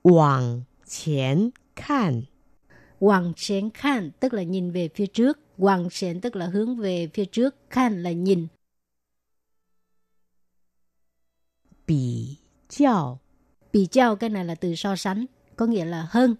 [0.05, 2.23] Hoàng chén khan,
[3.01, 5.39] Hoàng chén khan tức là nhìn về phía trước.
[5.59, 7.57] Hoàng chén tức là hướng về phía trước.
[7.71, 8.47] Khan là nhìn.
[11.87, 12.37] Bì
[12.69, 13.21] chào.
[13.73, 15.27] Bì chào cái này là từ so sánh.
[15.57, 16.35] Có nghĩa là hơn.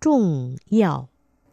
[0.00, 1.08] Trọng yếu.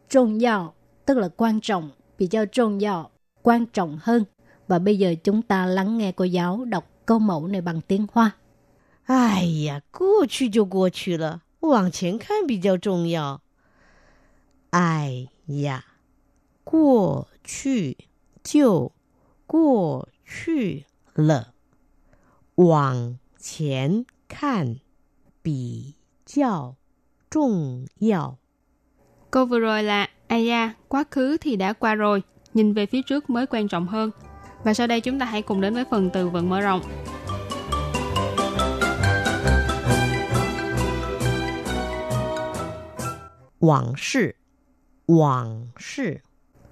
[0.08, 0.72] Trọng yếu
[1.06, 1.90] tức là quan trọng.
[2.18, 3.08] Bì chào trọng yếu.
[3.42, 4.24] Quan trọng hơn.
[4.68, 8.06] Và bây giờ chúng ta lắng nghe cô giáo đọc câu mẫu này bằng tiếng
[8.12, 8.36] Hoa.
[9.05, 13.41] 哎呀，过去就过去了，往前看比较重要。
[14.69, 15.85] 哎呀，
[16.63, 17.97] 过去
[18.43, 18.91] 就
[19.47, 20.85] 过去
[21.15, 21.53] 了，
[22.55, 24.79] 往前看
[25.41, 26.75] 比较
[27.29, 28.37] 重要。
[29.31, 33.01] Câu vừa rồi là ai da, quá khứ thì đã qua rồi, nhìn về phía
[33.01, 34.11] trước mới quan trọng hơn.
[34.63, 36.81] Và sau đây chúng ta hãy cùng đến với phần từ vựng mở rộng.
[43.64, 44.32] Quảng sự
[45.06, 46.14] Quảng sự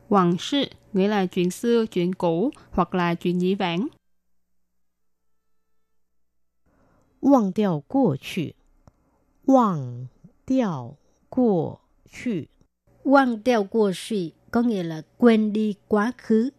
[0.09, 3.87] Quảng sự nghĩa là chuyện xưa, chuyện cũ hoặc là chuyện dĩ vãng.
[7.21, 8.51] Quang điệu quá khứ
[9.47, 10.07] Quang
[10.47, 10.97] điệu
[11.29, 11.77] quá
[12.13, 12.45] khứ
[13.03, 16.51] Quang điệu quá khứ có nghĩa là quên đi quá khứ.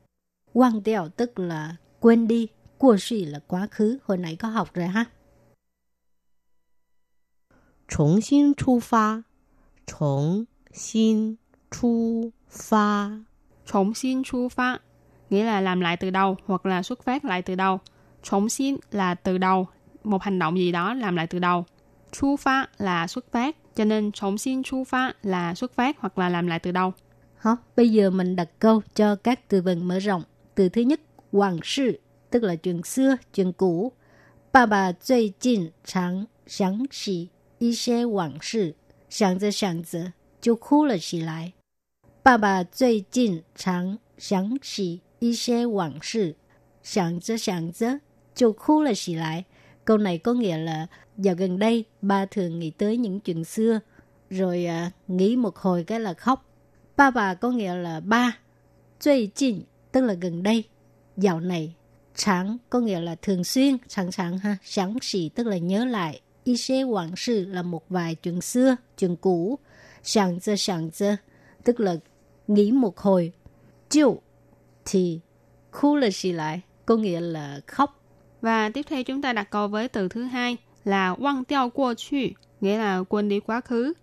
[0.54, 4.74] Quang điệu tức là quên đi, quá khứ là quá khứ, hồi nãy có học
[4.74, 5.06] rồi ha.
[7.88, 9.33] 重新出发。
[9.87, 11.39] 重新
[11.71, 13.25] 出发，
[13.67, 14.81] Trọng xin chu phát
[15.31, 17.81] nghĩa là làm lại từ đầu hoặc là xuất phát lại từ đầu.
[18.23, 19.67] Trọng xin là từ đầu,
[20.05, 21.65] một hành động gì đó làm lại từ đầu.
[22.13, 26.19] Chu phát là xuất phát, cho nên trọng xin chu phát là xuất phát hoặc
[26.19, 26.93] là làm lại từ đầu.
[27.37, 27.57] Hả?
[27.77, 30.23] Bây giờ mình đặt câu cho các từ vựng mở rộng.
[30.55, 31.01] Từ thứ nhất,
[31.33, 32.01] hoàng sự,
[32.31, 33.93] tức là chuyện xưa, chuyện cũ.
[34.53, 38.75] Bà bà 最近常想起一些往事，
[39.13, 41.53] 想着想着就哭了起来。
[42.23, 46.37] 爸爸最近常想起一些往事，
[46.83, 48.01] 想着想着
[48.35, 49.45] 就哭了起来。
[49.85, 53.81] Câu này có nghĩa là dạo gần đây ba thường nghĩ tới những chuyện xưa,
[54.31, 56.45] rồi à, nghĩ một hồi cái là khóc.
[56.97, 58.39] Ba bà có nghĩa là ba.
[59.01, 60.65] 最近 tức là gần đây,
[61.17, 61.75] dạo này.
[62.15, 64.57] Chẳng có nghĩa là thường xuyên, sẵn sàng ha.
[64.63, 66.21] Sáng xỉ tức là nhớ lại.
[66.45, 69.59] Y xế quảng sự là một vài chuyện xưa, chuyện cũ.
[70.03, 71.17] Sẵn giờ sẵn giờ
[71.65, 71.97] tức là
[72.47, 73.33] nghĩ một hồi.
[73.91, 74.23] Chiều
[74.85, 75.21] thì
[75.71, 78.03] khu là xì lại, có nghĩa là khóc.
[78.41, 83.03] Và tiếp theo chúng ta đặt câu với từ thứ hai là 忘掉过去 nghĩa là
[83.03, 83.95] quên đi quá khứ.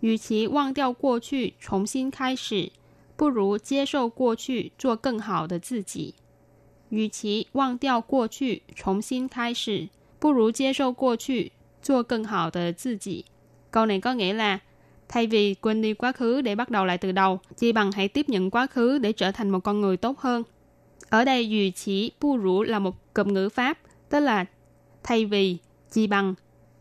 [0.00, 2.70] 与其忘掉过去，重新开始，
[3.16, 6.14] 不如接受过去，做更好的自己。
[6.90, 9.88] 与其忘掉过去，重新开始，
[10.20, 11.52] 不如接受过去，
[11.82, 13.24] 做更好的自己。
[13.70, 14.58] Câu này có nghĩa là
[15.08, 18.08] thay vì quên đi quá khứ để bắt đầu lại từ đầu, chỉ bằng hãy
[18.08, 20.42] tiếp nhận quá khứ để trở thành một con người tốt hơn.
[21.08, 24.44] Ở đây dù chỉ bu rủ là một cụm ngữ pháp, tức là
[25.02, 25.58] thay vì,
[25.92, 26.34] chi bằng.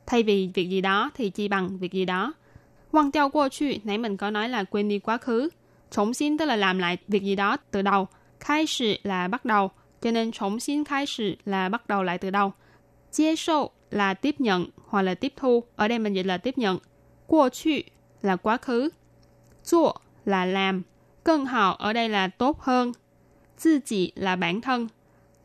[0.05, 2.33] Thay vì việc gì đó thì chi bằng việc gì đó.
[2.91, 5.49] Quăng tiêu qua去, nãy mình có nói là quên đi quá khứ.
[5.91, 8.07] Trọng xin tức là làm lại việc gì đó từ đầu.
[8.39, 9.71] Khai sự là bắt đầu,
[10.01, 12.53] cho nên trọng xin khai sự là bắt đầu lại từ đầu.
[13.11, 15.63] Chia sâu là tiếp nhận hoặc là tiếp thu.
[15.75, 16.79] Ở đây mình dịch là tiếp nhận.
[17.27, 17.83] Qua 去
[18.21, 18.89] là quá khứ.
[19.63, 19.93] 做
[20.25, 20.83] là làm.
[21.23, 22.91] Cân hào ở đây là tốt hơn.
[23.63, 24.87] Tự chỉ là bản thân.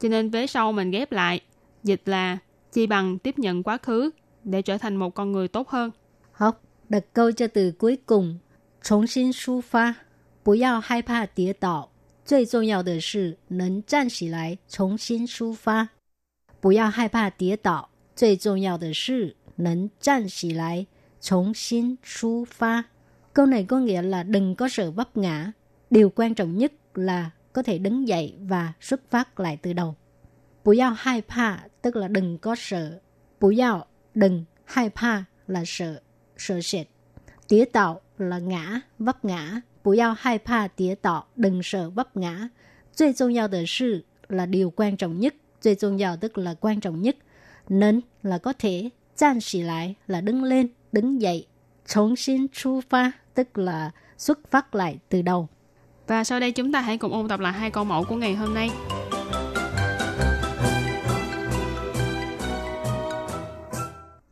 [0.01, 1.41] Cho nên vế sau mình ghép lại.
[1.83, 2.39] Dịch là
[2.73, 4.11] chi bằng tiếp nhận quá khứ
[4.45, 5.91] để trở thành một con người tốt hơn.
[6.33, 8.39] Học, đặt câu cho từ cuối cùng.
[8.83, 9.95] 重新出发，
[10.43, 11.91] 不要害怕跌倒。
[12.25, 15.91] 最重要的是能站起来，重新出发。
[16.61, 20.87] 不要害怕跌倒， 最重要的是能站起来，
[21.21, 22.85] 重新出发。
[23.33, 25.53] Câu này có nghĩa là đừng có sợ vấp ngã.
[25.91, 29.95] Điều quan trọng nhất là có thể đứng dậy và xuất phát lại từ đầu.
[30.63, 33.01] 不要害怕 tức là đừng có sợ.
[33.39, 36.03] 不要 đừng, 害怕 là sợ,
[36.37, 36.87] sợ sệt.
[37.49, 39.63] Tía tạo là ngã, vấp ngã.
[39.83, 42.51] 不要害怕跌倒, đừng sợ vấp ngã.
[42.93, 45.35] 最重要的是 là điều quan trọng nhất.
[45.61, 47.17] 最重要 tức là quan trọng nhất.
[47.69, 48.91] Nên là có thể.
[49.17, 51.47] 站起来 là đứng lên, đứng dậy.
[51.87, 55.49] 重新出发 tức là xuất phát lại từ đầu.
[56.07, 58.35] Và sau đây chúng ta hãy cùng ôn tập lại hai câu mẫu của ngày
[58.35, 58.71] hôm nay.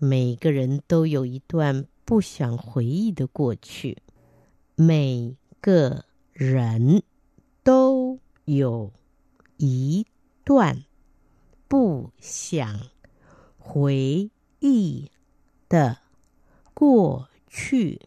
[0.00, 3.98] 每个人都有一段不想回忆的过去，
[4.76, 7.02] 每个人
[7.64, 8.92] 都有
[9.56, 10.06] 一
[10.44, 10.84] 段
[11.68, 12.80] 不想
[13.62, 15.10] 回忆
[15.68, 15.98] 的
[16.74, 18.00] 过去。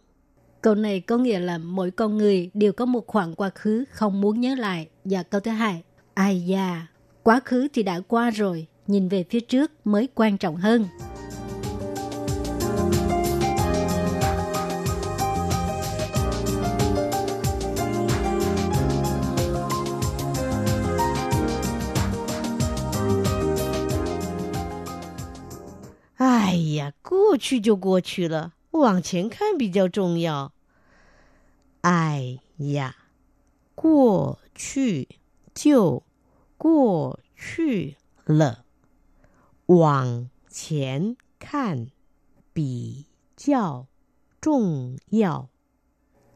[0.61, 4.21] Câu này có nghĩa là mỗi con người đều có một khoảng quá khứ không
[4.21, 4.87] muốn nhớ lại.
[5.05, 5.83] Và câu thứ hai,
[6.13, 6.87] ai da,
[7.23, 11.14] quá khứ thì đã qua rồi, nhìn về phía trước mới quan trọng hơn. “
[26.85, 30.51] 呀，过去就过去了，往前看比较重要。”
[31.81, 32.95] 哎呀，
[33.75, 35.07] 过去
[35.53, 36.03] 就
[36.57, 38.65] 过去了，
[39.65, 41.87] 往前看
[42.53, 43.87] 比较
[44.39, 45.49] 重要。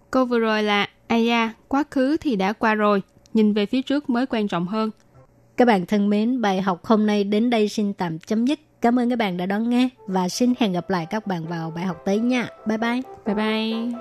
[0.10, 3.82] Câu vừa rồi là Ai da, quá khứ thì đã qua rồi, nhìn về phía
[3.82, 4.92] trước mới quan trọng hơn.
[5.58, 8.60] Các bạn thân mến, bài học hôm nay đến đây xin tạm chấm dứt.
[8.81, 11.71] Cảm ơn các bạn đã đón nghe và xin hẹn gặp lại các bạn vào
[11.71, 12.49] bài học tới nha.
[12.67, 13.01] Bye bye.
[13.27, 14.01] Bye bye.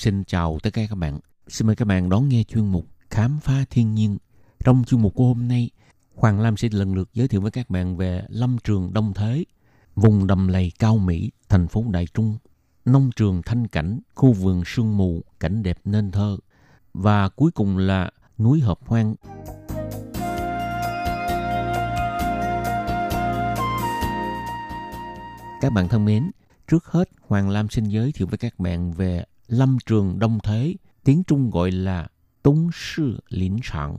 [0.00, 1.18] xin chào tất cả các bạn.
[1.48, 4.18] Xin mời các bạn đón nghe chuyên mục Khám phá thiên nhiên.
[4.64, 5.70] Trong chuyên mục của hôm nay,
[6.14, 9.44] Hoàng Lam sẽ lần lượt giới thiệu với các bạn về lâm trường Đông Thế,
[9.94, 12.38] vùng đầm lầy cao Mỹ, thành phố Đại Trung,
[12.84, 16.36] nông trường thanh cảnh, khu vườn sương mù, cảnh đẹp nên thơ.
[16.94, 19.14] Và cuối cùng là núi hợp hoang.
[25.60, 26.30] Các bạn thân mến,
[26.68, 30.74] trước hết Hoàng Lam xin giới thiệu với các bạn về lâm trường Đông Thế,
[31.04, 32.08] tiếng Trung gọi là
[32.42, 33.98] Tống Sư Lĩnh Sản.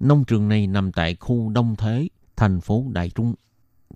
[0.00, 3.34] Nông trường này nằm tại khu Đông Thế, thành phố Đại Trung.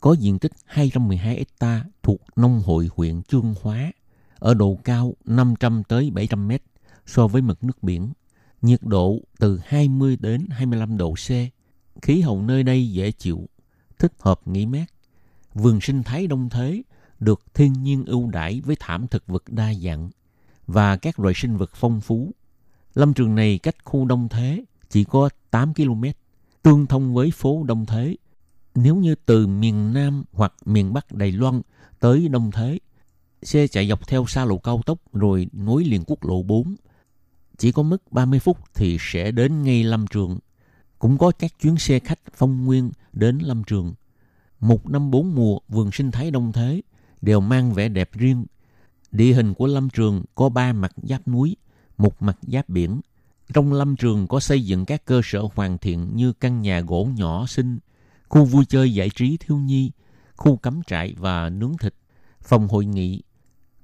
[0.00, 3.92] Có diện tích 212 hecta thuộc nông hội huyện Chương Hóa,
[4.38, 6.62] ở độ cao 500 tới 700 mét
[7.06, 8.12] so với mực nước biển.
[8.62, 11.28] Nhiệt độ từ 20 đến 25 độ C.
[12.02, 13.48] Khí hậu nơi đây dễ chịu,
[13.98, 14.86] thích hợp nghỉ mát.
[15.54, 16.82] Vườn sinh thái Đông Thế
[17.20, 20.10] được thiên nhiên ưu đãi với thảm thực vật đa dạng
[20.72, 22.30] và các loài sinh vật phong phú.
[22.94, 26.04] Lâm trường này cách khu Đông Thế chỉ có 8 km,
[26.62, 28.16] tương thông với phố Đông Thế.
[28.74, 31.62] Nếu như từ miền Nam hoặc miền Bắc Đài Loan
[32.00, 32.78] tới Đông Thế,
[33.42, 36.76] xe chạy dọc theo xa lộ cao tốc rồi nối liền quốc lộ 4.
[37.58, 40.38] Chỉ có mức 30 phút thì sẽ đến ngay Lâm Trường.
[40.98, 43.94] Cũng có các chuyến xe khách phong nguyên đến Lâm Trường.
[44.60, 46.82] Một năm bốn mùa vườn sinh thái Đông Thế
[47.22, 48.44] đều mang vẻ đẹp riêng–
[49.12, 51.56] Địa hình của lâm trường có ba mặt giáp núi,
[51.98, 53.00] một mặt giáp biển.
[53.52, 57.08] Trong lâm trường có xây dựng các cơ sở hoàn thiện như căn nhà gỗ
[57.16, 57.78] nhỏ xinh,
[58.28, 59.90] khu vui chơi giải trí thiếu nhi,
[60.36, 61.94] khu cắm trại và nướng thịt,
[62.42, 63.22] phòng hội nghị,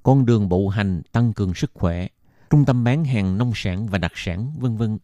[0.03, 2.09] con đường bộ hành tăng cường sức khỏe,
[2.51, 4.99] trung tâm bán hàng nông sản và đặc sản, vân vân.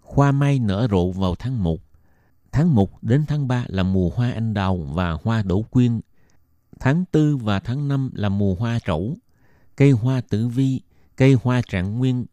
[0.00, 1.80] Hoa mai nở rộ vào tháng 1.
[2.52, 6.00] Tháng 1 đến tháng 3 là mùa hoa anh đào và hoa đỗ quyên.
[6.80, 9.16] Tháng 4 và tháng 5 là mùa hoa trẩu
[9.76, 10.80] cây hoa tử vi,
[11.16, 12.26] cây hoa trạng nguyên.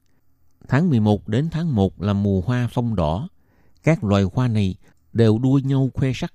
[0.68, 3.30] Tháng 11 đến tháng 1 là mùa hoa phong đỏ.
[3.84, 4.76] Các loài hoa này
[5.14, 6.34] đều đua nhau khoe sắc.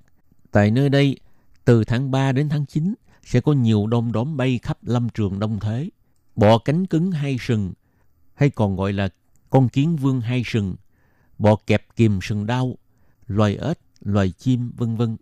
[0.51, 1.19] Tại nơi đây,
[1.65, 5.39] từ tháng 3 đến tháng 9 sẽ có nhiều đom đóm bay khắp lâm trường
[5.39, 5.91] đông thế.
[6.37, 7.73] Bọ cánh cứng hai sừng,
[8.35, 9.09] hay còn gọi là
[9.51, 10.77] con kiến vương hai sừng,
[11.39, 12.79] bọ kẹp kìm sừng đau,
[13.27, 15.17] loài ếch, loài chim, vân vân.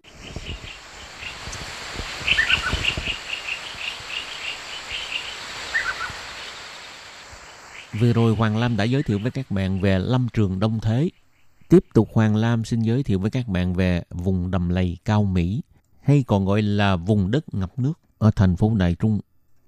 [8.01, 11.11] Vừa rồi Hoàng Lam đã giới thiệu với các bạn về lâm trường Đông Thế.
[11.69, 15.25] Tiếp tục Hoàng Lam xin giới thiệu với các bạn về vùng đầm lầy Cao
[15.25, 15.63] Mỹ,
[16.03, 19.21] hay còn gọi là vùng đất ngập nước ở thành phố Đài Trung.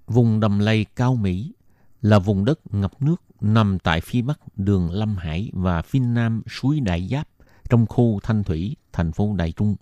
[0.07, 1.53] Vùng đầm lầy Cao Mỹ
[2.01, 6.41] là vùng đất ngập nước nằm tại phía bắc đường Lâm Hải và phía nam
[6.49, 7.27] suối Đại Giáp
[7.69, 9.75] trong khu Thanh Thủy, thành phố Đài Trung.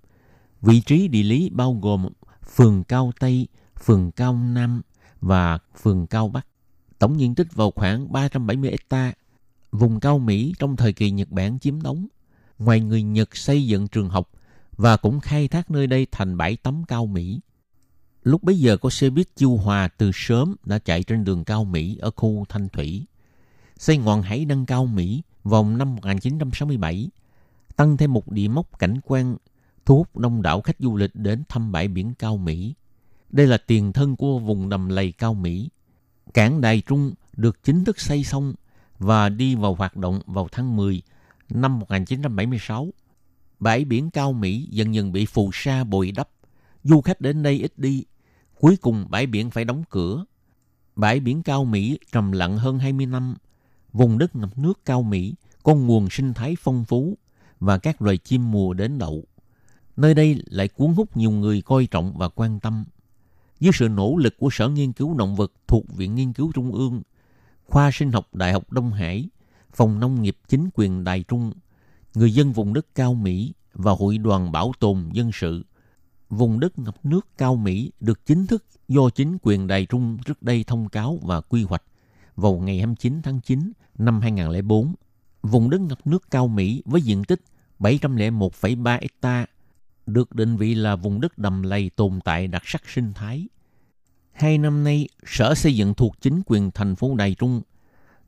[0.62, 2.08] Vị trí địa lý bao gồm
[2.56, 3.48] phường Cao Tây,
[3.86, 4.82] phường Cao Nam
[5.22, 6.48] và phường Cao Bắc
[7.00, 9.14] tổng diện tích vào khoảng 370 hecta.
[9.72, 12.08] Vùng cao Mỹ trong thời kỳ Nhật Bản chiếm đóng.
[12.60, 14.32] Ngoài người Nhật xây dựng trường học
[14.78, 17.40] và cũng khai thác nơi đây thành bãi tắm cao Mỹ.
[18.24, 21.66] Lúc bấy giờ có xe buýt Chiêu Hòa từ sớm đã chạy trên đường cao
[21.66, 23.06] Mỹ ở khu Thanh Thủy.
[23.78, 27.10] Xây ngọn hải đăng cao Mỹ vào năm 1967,
[27.76, 29.38] tăng thêm một địa mốc cảnh quan
[29.86, 32.74] thu hút đông đảo khách du lịch đến thăm bãi biển cao Mỹ.
[33.30, 35.70] Đây là tiền thân của vùng đầm lầy cao Mỹ
[36.36, 38.54] Cảng Đài Trung được chính thức xây xong
[39.00, 41.02] và đi vào hoạt động vào tháng 10
[41.50, 42.88] năm 1976.
[43.60, 46.30] Bãi biển Cao Mỹ dần dần bị phù sa bồi đắp.
[46.84, 48.04] Du khách đến đây ít đi.
[48.60, 50.26] Cuối cùng bãi biển phải đóng cửa.
[50.96, 53.36] Bãi biển Cao Mỹ trầm lặng hơn 20 năm.
[53.94, 57.18] Vùng đất ngập nước Cao Mỹ có nguồn sinh thái phong phú
[57.60, 59.24] và các loài chim mùa đến đậu.
[59.98, 62.84] Nơi đây lại cuốn hút nhiều người coi trọng và quan tâm
[63.62, 66.72] với sự nỗ lực của Sở Nghiên cứu Động vật thuộc Viện Nghiên cứu Trung
[66.72, 67.02] ương,
[67.66, 69.30] Khoa Sinh học Đại học Đông Hải,
[69.74, 71.52] Phòng Nông nghiệp Chính quyền Đài Trung,
[72.16, 75.66] người dân vùng đất Cao Mỹ và Hội đoàn Bảo tồn Dân sự.
[76.30, 80.44] Vùng đất ngập nước Cao Mỹ được chính thức do chính quyền Đài Trung trước
[80.44, 81.84] đây thông cáo và quy hoạch
[82.36, 84.96] vào ngày 29 tháng 9 năm 2004.
[85.42, 87.42] Vùng đất ngập nước Cao Mỹ với diện tích
[87.80, 89.46] 701,3 hecta
[90.08, 93.48] được định vị là vùng đất đầm lầy tồn tại đặc sắc sinh thái.
[94.32, 97.62] Hai năm nay, Sở Xây dựng thuộc chính quyền thành phố Đài Trung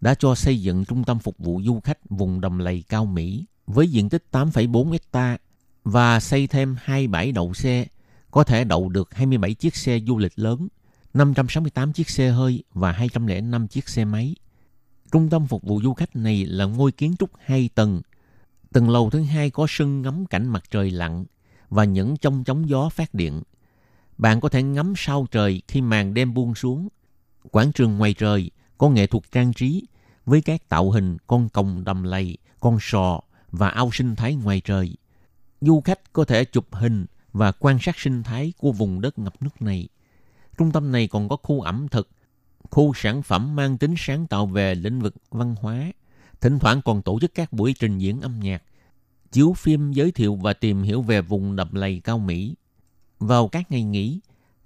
[0.02, 3.46] đã cho xây dựng trung tâm phục vụ du khách vùng đầm lầy cao Mỹ
[3.68, 5.38] với diện tích 8,4 hecta
[5.84, 7.86] và xây thêm hai bãi đậu xe,
[8.32, 10.68] có thể đậu được 27 chiếc xe du lịch lớn,
[11.14, 14.36] 568 chiếc xe hơi và 205 chiếc xe máy.
[15.12, 18.02] Trung tâm phục vụ du khách này là ngôi kiến trúc hai tầng.
[18.74, 21.26] Tầng lầu thứ hai có sân ngắm cảnh mặt trời lặn
[21.70, 23.42] và những trong chống gió phát điện.
[24.18, 26.88] Bạn có thể ngắm sao trời khi màn đêm buông xuống.
[27.52, 29.88] Quảng trường ngoài trời có nghệ thuật trang trí
[30.26, 34.62] với các tạo hình con còng đầm lầy, con sò và ao sinh thái ngoài
[34.66, 34.96] trời.
[35.62, 39.34] Du khách có thể chụp hình và quan sát sinh thái của vùng đất ngập
[39.42, 39.88] nước này.
[40.58, 42.10] Trung tâm này còn có khu ẩm thực,
[42.70, 45.92] khu sản phẩm mang tính sáng tạo về lĩnh vực văn hóa.
[46.42, 48.64] Thỉnh thoảng còn tổ chức các buổi trình diễn âm nhạc,
[49.32, 52.56] chiếu phim giới thiệu và tìm hiểu về vùng đầm lầy cao Mỹ.
[53.20, 54.20] Vào các ngày nghỉ,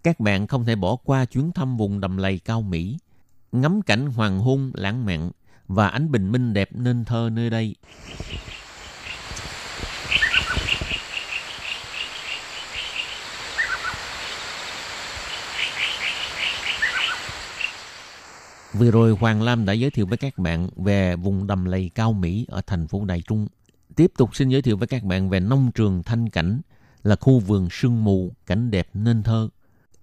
[0.04, 2.98] các bạn không thể bỏ qua chuyến thăm vùng đầm lầy cao Mỹ,
[3.52, 5.32] ngắm cảnh hoàng hôn lãng mạn
[5.68, 7.76] và ánh bình minh đẹp nên thơ nơi đây.
[18.74, 22.14] Vừa rồi Hoàng Lam đã giới thiệu với các bạn về vùng đầm lầy cao
[22.14, 23.48] Mỹ ở thành phố Đài Trung.
[24.02, 26.62] Tiếp tục xin giới thiệu với các bạn về nông trường Thanh Cảnh
[27.04, 29.50] là khu vườn sương mù, cảnh đẹp nên thơ.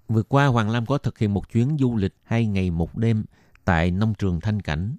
[0.09, 3.25] Vừa qua Hoàng Lam có thực hiện một chuyến du lịch hai ngày một đêm
[3.65, 4.97] tại nông trường Thanh Cảnh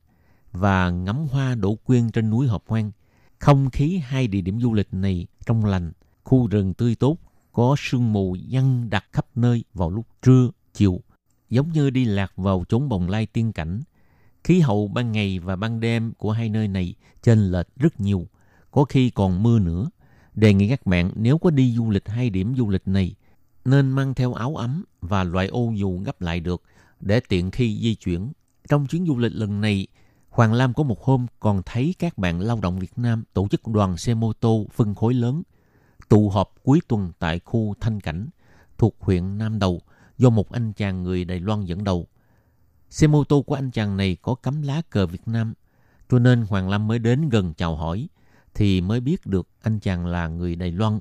[0.52, 2.92] và ngắm hoa đổ quyên trên núi Hợp Hoang.
[3.38, 5.92] Không khí hai địa điểm du lịch này trong lành,
[6.24, 7.18] khu rừng tươi tốt,
[7.52, 11.02] có sương mù dăng đặc khắp nơi vào lúc trưa, chiều
[11.50, 13.82] giống như đi lạc vào chốn bồng lai tiên cảnh.
[14.44, 18.28] Khí hậu ban ngày và ban đêm của hai nơi này chênh lệch rất nhiều,
[18.72, 19.90] có khi còn mưa nữa.
[20.34, 23.16] Đề nghị các bạn nếu có đi du lịch hai điểm du lịch này,
[23.66, 26.62] nên mang theo áo ấm và loại ô dù gấp lại được
[27.00, 28.32] để tiện khi di chuyển.
[28.70, 29.88] Trong chuyến du lịch lần này,
[30.30, 33.68] Hoàng Lam có một hôm còn thấy các bạn lao động Việt Nam tổ chức
[33.68, 35.44] đoàn xe mô tô phân khối lớn
[36.10, 38.30] tụ họp cuối tuần tại khu Thanh Cảnh
[38.78, 39.82] thuộc huyện Nam Đầu
[40.18, 42.08] do một anh chàng người Đài Loan dẫn đầu.
[42.90, 45.54] Xe mô tô của anh chàng này có cắm lá cờ Việt Nam,
[46.10, 48.08] cho nên Hoàng lam mới đến gần chào hỏi,
[48.54, 51.00] thì mới biết được anh chàng là người Đài Loan.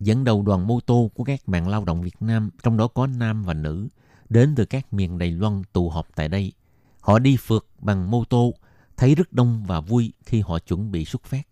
[0.00, 3.06] Dẫn đầu đoàn mô tô của các bạn lao động Việt Nam, trong đó có
[3.06, 3.88] nam và nữ,
[4.28, 6.52] đến từ các miền Đài Loan tụ họp tại đây.
[7.00, 8.54] Họ đi phượt bằng mô tô,
[8.96, 11.46] thấy rất đông và vui khi họ chuẩn bị xuất phát.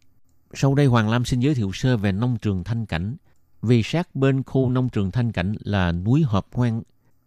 [0.55, 3.17] Sau đây Hoàng Lam xin giới thiệu sơ về nông trường Thanh Cảnh,
[3.63, 6.83] vì sát bên khu nông trường Thanh Cảnh là núi Hợp Hoang.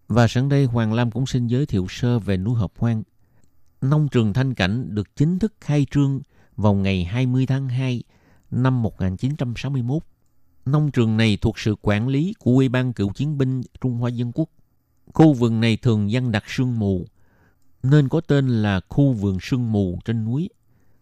[0.08, 3.04] Và sẵn đây Hoàng Lam cũng xin giới thiệu sơ về núi Hợp Hoang.
[3.82, 6.22] Nông trường Thanh Cảnh được chính thức khai trương
[6.56, 8.04] vào ngày 20 tháng 2
[8.52, 10.04] năm 1961.
[10.66, 14.10] Nông trường này thuộc sự quản lý của Ủy ban cựu chiến binh Trung Hoa
[14.10, 14.50] Dân Quốc.
[15.14, 17.06] Khu vườn này thường dân đặt sương mù,
[17.84, 20.50] nên có tên là khu vườn sương mù trên núi.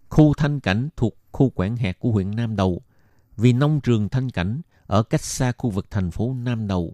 [0.10, 2.82] Khu Thanh Cảnh thuộc khu quản hạt của huyện Nam Đầu.
[3.38, 6.94] Vì nông trường Thanh Cảnh ở cách xa khu vực thành phố Nam Đầu.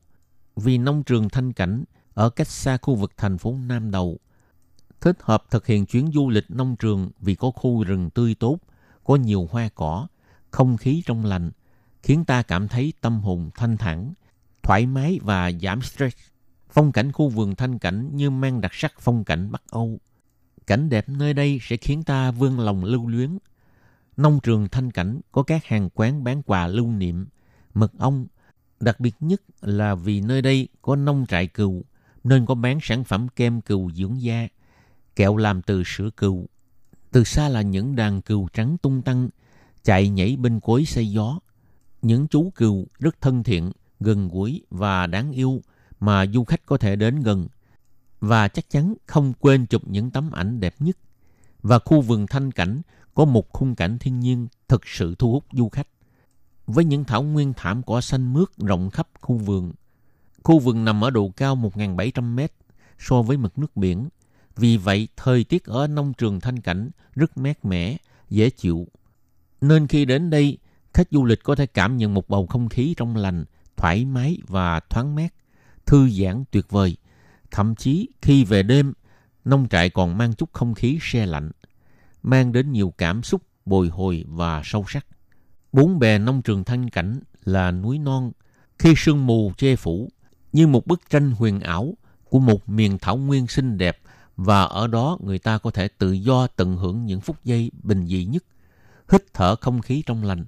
[0.56, 1.84] Vì nông trường thanh cảnh
[2.14, 4.18] ở cách xa khu vực thành phố Nam Đầu.
[5.02, 8.58] Thích hợp thực hiện chuyến du lịch nông trường vì có khu rừng tươi tốt,
[9.04, 10.08] có nhiều hoa cỏ,
[10.52, 11.52] không khí trong lành,
[12.04, 14.14] khiến ta cảm thấy tâm hồn thanh thản,
[14.64, 16.18] thoải mái và giảm stress.
[16.70, 20.00] Phong cảnh khu vườn thanh cảnh như mang đặc sắc phong cảnh Bắc Âu.
[20.68, 23.38] Cảnh đẹp nơi đây sẽ khiến ta vương lòng lưu luyến.
[24.18, 27.26] Nông trường thanh cảnh có các hàng quán bán quà lưu niệm,
[27.74, 28.28] mật ong.
[28.80, 31.84] Đặc biệt nhất là vì nơi đây có nông trại cừu
[32.24, 34.48] nên có bán sản phẩm kem cừu dưỡng da,
[35.16, 36.46] kẹo làm từ sữa cừu.
[37.12, 39.30] Từ xa là những đàn cừu trắng tung tăng,
[39.84, 41.40] chạy nhảy bên cối xây gió.
[42.02, 45.62] Những chú cừu rất thân thiện, gần gũi và đáng yêu
[46.00, 47.48] mà du khách có thể đến gần.
[48.20, 50.98] Và chắc chắn không quên chụp những tấm ảnh đẹp nhất.
[51.62, 52.82] Và khu vườn thanh cảnh
[53.14, 55.88] có một khung cảnh thiên nhiên thực sự thu hút du khách
[56.68, 59.74] với những thảo nguyên thảm cỏ xanh mướt rộng khắp khu vườn.
[60.44, 62.52] Khu vườn nằm ở độ cao 1.700 mét
[63.00, 64.10] so với mực nước biển.
[64.56, 67.98] Vì vậy, thời tiết ở nông trường Thanh Cảnh rất mát mẻ,
[68.30, 68.88] dễ chịu.
[69.62, 70.58] Nên khi đến đây,
[70.94, 73.46] khách du lịch có thể cảm nhận một bầu không khí trong lành,
[73.78, 75.34] thoải mái và thoáng mát,
[75.86, 76.98] thư giãn tuyệt vời.
[77.52, 78.94] Thậm chí khi về đêm,
[79.46, 81.52] nông trại còn mang chút không khí xe lạnh,
[82.24, 85.06] mang đến nhiều cảm xúc bồi hồi và sâu sắc.
[85.72, 88.32] Bốn bề nông trường thanh cảnh là núi non,
[88.80, 90.10] khi sương mù che phủ,
[90.54, 91.94] như một bức tranh huyền ảo
[92.30, 93.98] của một miền thảo nguyên xinh đẹp
[94.38, 98.08] và ở đó người ta có thể tự do tận hưởng những phút giây bình
[98.08, 98.44] dị nhất,
[99.12, 100.46] hít thở không khí trong lành,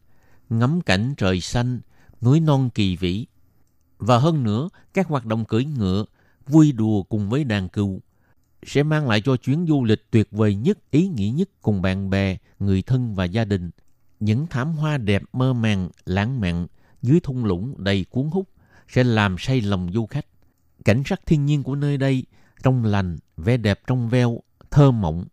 [0.49, 1.79] ngắm cảnh trời xanh,
[2.21, 3.25] núi non kỳ vĩ.
[3.97, 6.05] Và hơn nữa, các hoạt động cưỡi ngựa,
[6.47, 8.01] vui đùa cùng với đàn cừu
[8.65, 12.09] sẽ mang lại cho chuyến du lịch tuyệt vời nhất, ý nghĩa nhất cùng bạn
[12.09, 13.71] bè, người thân và gia đình.
[14.19, 16.67] Những thảm hoa đẹp mơ màng, lãng mạn
[17.01, 18.49] dưới thung lũng đầy cuốn hút
[18.87, 20.25] sẽ làm say lòng du khách.
[20.85, 22.25] Cảnh sắc thiên nhiên của nơi đây
[22.63, 24.41] trong lành, vẻ đẹp trong veo,
[24.71, 25.25] thơ mộng.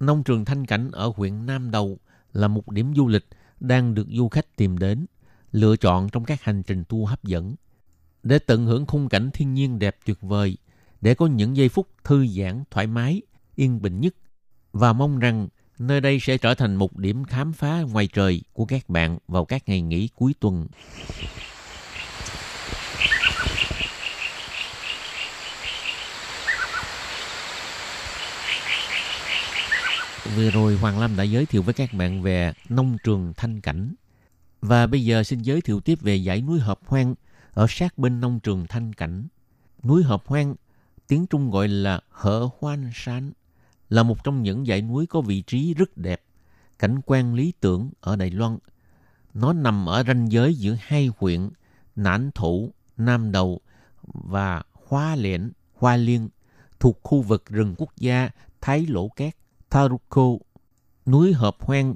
[0.00, 1.98] Nông trường Thanh Cảnh ở huyện Nam Đầu
[2.32, 3.26] là một điểm du lịch
[3.60, 5.06] đang được du khách tìm đến,
[5.52, 7.54] lựa chọn trong các hành trình tour hấp dẫn.
[8.22, 10.56] Để tận hưởng khung cảnh thiên nhiên đẹp tuyệt vời,
[11.00, 13.22] để có những giây phút thư giãn, thoải mái,
[13.54, 14.14] yên bình nhất
[14.72, 18.64] và mong rằng nơi đây sẽ trở thành một điểm khám phá ngoài trời của
[18.64, 20.66] các bạn vào các ngày nghỉ cuối tuần.
[30.34, 33.94] Vừa rồi Hoàng Lâm đã giới thiệu với các bạn về nông trường thanh cảnh.
[34.60, 37.14] Và bây giờ xin giới thiệu tiếp về dãy núi Hợp Hoang
[37.52, 39.26] ở sát bên nông trường thanh cảnh.
[39.82, 40.54] Núi Hợp Hoang,
[41.06, 43.32] tiếng Trung gọi là Hở Hoan Sán,
[43.88, 46.22] là một trong những dãy núi có vị trí rất đẹp,
[46.78, 48.58] cảnh quan lý tưởng ở Đài Loan.
[49.34, 51.50] Nó nằm ở ranh giới giữa hai huyện
[51.96, 53.60] Nản Thủ, Nam Đầu
[54.02, 56.28] và Hoa Liễn, Hoa Liên
[56.80, 59.36] thuộc khu vực rừng quốc gia Thái Lỗ Cát.
[59.76, 60.38] Taruko,
[61.06, 61.94] núi hợp hoang,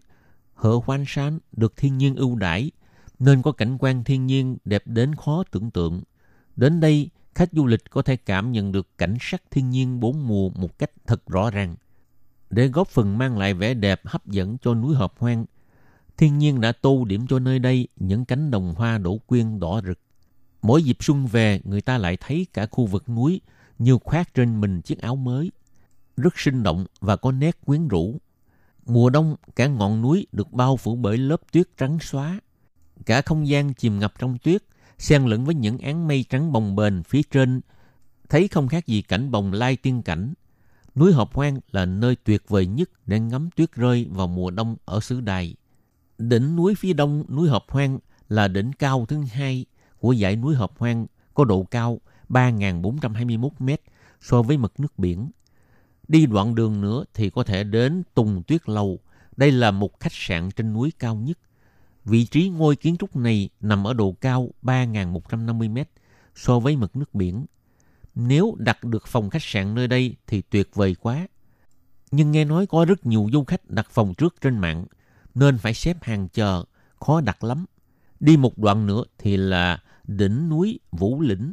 [0.54, 2.70] hở hoan sán được thiên nhiên ưu đãi
[3.18, 6.02] nên có cảnh quan thiên nhiên đẹp đến khó tưởng tượng.
[6.56, 10.26] Đến đây, khách du lịch có thể cảm nhận được cảnh sắc thiên nhiên bốn
[10.28, 11.76] mùa một cách thật rõ ràng.
[12.50, 15.44] Để góp phần mang lại vẻ đẹp hấp dẫn cho núi hợp hoang,
[16.16, 19.80] thiên nhiên đã tô điểm cho nơi đây những cánh đồng hoa đổ quyên đỏ
[19.86, 19.98] rực.
[20.62, 23.40] Mỗi dịp xuân về, người ta lại thấy cả khu vực núi
[23.78, 25.50] như khoác trên mình chiếc áo mới
[26.20, 28.20] rất sinh động và có nét quyến rũ.
[28.86, 32.40] Mùa đông, cả ngọn núi được bao phủ bởi lớp tuyết trắng xóa.
[33.06, 34.62] Cả không gian chìm ngập trong tuyết,
[34.98, 37.60] xen lẫn với những án mây trắng bồng bềnh phía trên,
[38.28, 40.34] thấy không khác gì cảnh bồng lai tiên cảnh.
[40.94, 44.76] Núi Hợp Hoang là nơi tuyệt vời nhất để ngắm tuyết rơi vào mùa đông
[44.84, 45.54] ở xứ Đài.
[46.18, 47.98] Đỉnh núi phía đông núi Hợp Hoang
[48.28, 49.66] là đỉnh cao thứ hai
[49.98, 53.82] của dãy núi Hợp Hoang có độ cao 3.421 mét
[54.20, 55.30] so với mực nước biển.
[56.10, 58.98] Đi đoạn đường nữa thì có thể đến Tùng Tuyết Lâu.
[59.36, 61.38] Đây là một khách sạn trên núi cao nhất.
[62.04, 65.88] Vị trí ngôi kiến trúc này nằm ở độ cao 3.150 mét
[66.34, 67.46] so với mực nước biển.
[68.14, 71.26] Nếu đặt được phòng khách sạn nơi đây thì tuyệt vời quá.
[72.10, 74.84] Nhưng nghe nói có rất nhiều du khách đặt phòng trước trên mạng,
[75.34, 76.64] nên phải xếp hàng chờ,
[77.00, 77.64] khó đặt lắm.
[78.20, 81.52] Đi một đoạn nữa thì là đỉnh núi Vũ Lĩnh,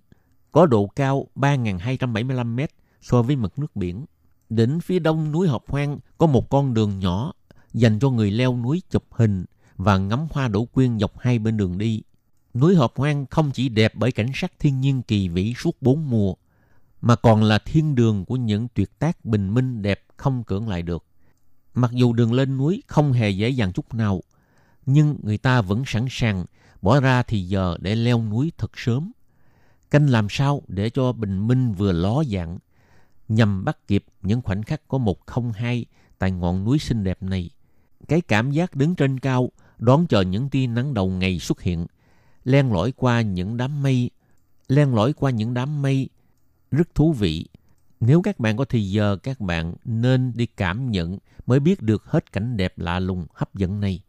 [0.52, 2.70] có độ cao 3.275 mét
[3.02, 4.06] so với mực nước biển.
[4.50, 7.34] Đỉnh phía đông núi Hợp Hoang có một con đường nhỏ
[7.74, 9.46] dành cho người leo núi chụp hình
[9.76, 12.02] và ngắm hoa đổ quyên dọc hai bên đường đi.
[12.54, 16.10] Núi Hợp Hoang không chỉ đẹp bởi cảnh sắc thiên nhiên kỳ vĩ suốt bốn
[16.10, 16.34] mùa,
[17.02, 20.82] mà còn là thiên đường của những tuyệt tác bình minh đẹp không cưỡng lại
[20.82, 21.04] được.
[21.74, 24.22] Mặc dù đường lên núi không hề dễ dàng chút nào,
[24.86, 26.46] nhưng người ta vẫn sẵn sàng
[26.82, 29.12] bỏ ra thì giờ để leo núi thật sớm.
[29.92, 32.58] Canh làm sao để cho bình minh vừa ló dạng,
[33.28, 35.86] nhằm bắt kịp những khoảnh khắc có một không hai
[36.20, 37.50] tại ngọn núi xinh đẹp này.
[38.08, 41.86] Cái cảm giác đứng trên cao, đón chờ những tia nắng đầu ngày xuất hiện,
[42.44, 44.10] len lỏi qua những đám mây,
[44.68, 46.10] len lỏi qua những đám mây
[46.72, 47.46] rất thú vị.
[48.00, 52.06] Nếu các bạn có thì giờ, các bạn nên đi cảm nhận mới biết được
[52.06, 54.02] hết cảnh đẹp lạ lùng hấp dẫn này.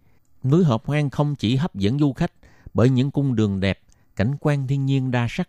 [0.44, 2.32] Núi Hợp Hoang không chỉ hấp dẫn du khách
[2.74, 3.80] bởi những cung đường đẹp,
[4.16, 5.48] cảnh quan thiên nhiên đa sắc,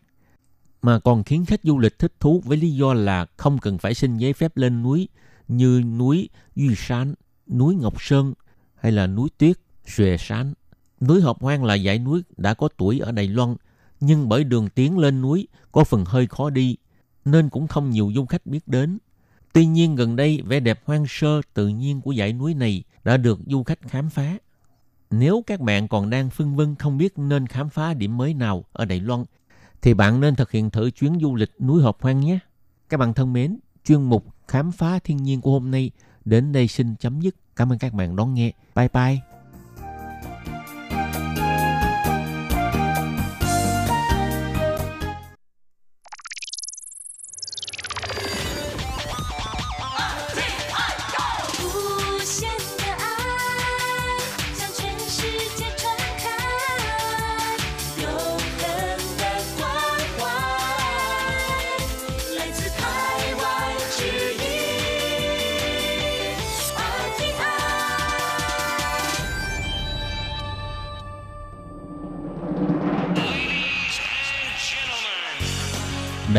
[0.81, 3.93] mà còn khiến khách du lịch thích thú với lý do là không cần phải
[3.93, 5.07] xin giấy phép lên núi
[5.47, 7.13] như núi Duy sán,
[7.47, 8.33] núi Ngọc Sơn
[8.75, 10.53] hay là núi Tuyết, Xuề sán,
[11.01, 13.55] Núi Hợp Hoang là dãy núi đã có tuổi ở Đài Loan,
[13.99, 16.77] nhưng bởi đường tiến lên núi có phần hơi khó đi,
[17.25, 18.97] nên cũng không nhiều du khách biết đến.
[19.53, 23.17] Tuy nhiên gần đây vẻ đẹp hoang sơ tự nhiên của dãy núi này đã
[23.17, 24.37] được du khách khám phá.
[25.11, 28.65] Nếu các bạn còn đang phân vân không biết nên khám phá điểm mới nào
[28.73, 29.25] ở Đài Loan
[29.81, 32.39] thì bạn nên thực hiện thử chuyến du lịch núi Hợp Hoang nhé.
[32.89, 35.91] Các bạn thân mến, chuyên mục khám phá thiên nhiên của hôm nay
[36.25, 37.35] đến đây xin chấm dứt.
[37.55, 38.51] Cảm ơn các bạn đón nghe.
[38.75, 39.38] Bye bye.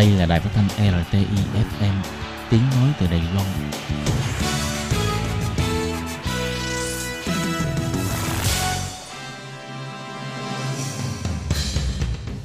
[0.01, 1.93] Đây là đài phát thanh RTI FM,
[2.51, 3.47] tiếng nói từ Đài Loan.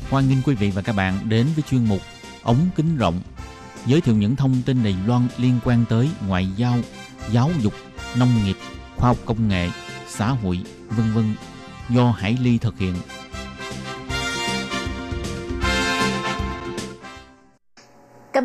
[0.10, 2.02] Hoan nghênh quý vị và các bạn đến với chuyên mục
[2.44, 3.20] Ống kính rộng,
[3.86, 6.78] giới thiệu những thông tin Đài Loan liên quan tới ngoại giao,
[7.32, 7.74] giáo dục,
[8.16, 8.58] nông nghiệp,
[8.96, 9.70] khoa học công nghệ,
[10.08, 11.36] xã hội, vân vân
[11.90, 12.96] do Hải Ly thực hiện.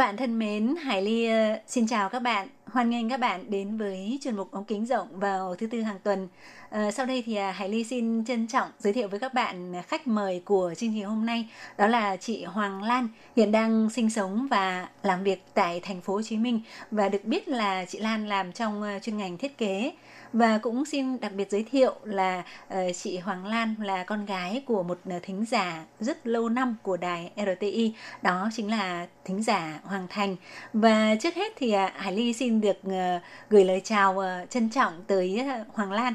[0.01, 2.49] Bạn thân mến, Hải Ly ờ, xin chào các bạn.
[2.67, 5.99] Hoan nghênh các bạn đến với chuyên mục ống kính rộng vào thứ tư hàng
[6.03, 6.29] tuần.
[6.71, 9.73] À, sau đây thì à, Hải Ly xin trân trọng giới thiệu với các bạn
[9.89, 11.49] khách mời của chương trình hôm nay,
[11.79, 16.15] đó là chị Hoàng Lan, hiện đang sinh sống và làm việc tại thành phố
[16.15, 19.59] Hồ Chí Minh và được biết là chị Lan làm trong ờ, chuyên ngành thiết
[19.59, 19.93] kế
[20.33, 24.63] và cũng xin đặc biệt giới thiệu là uh, chị Hoàng Lan là con gái
[24.67, 29.43] của một ờ, thính giả rất lâu năm của đài RTI đó chính là thính
[29.43, 30.37] giả Hoàng Thành.
[30.73, 34.71] Và trước hết thì uh, Hải Ly xin được uh, gửi lời chào uh, trân
[34.71, 36.15] trọng tới uh, Hoàng Lan.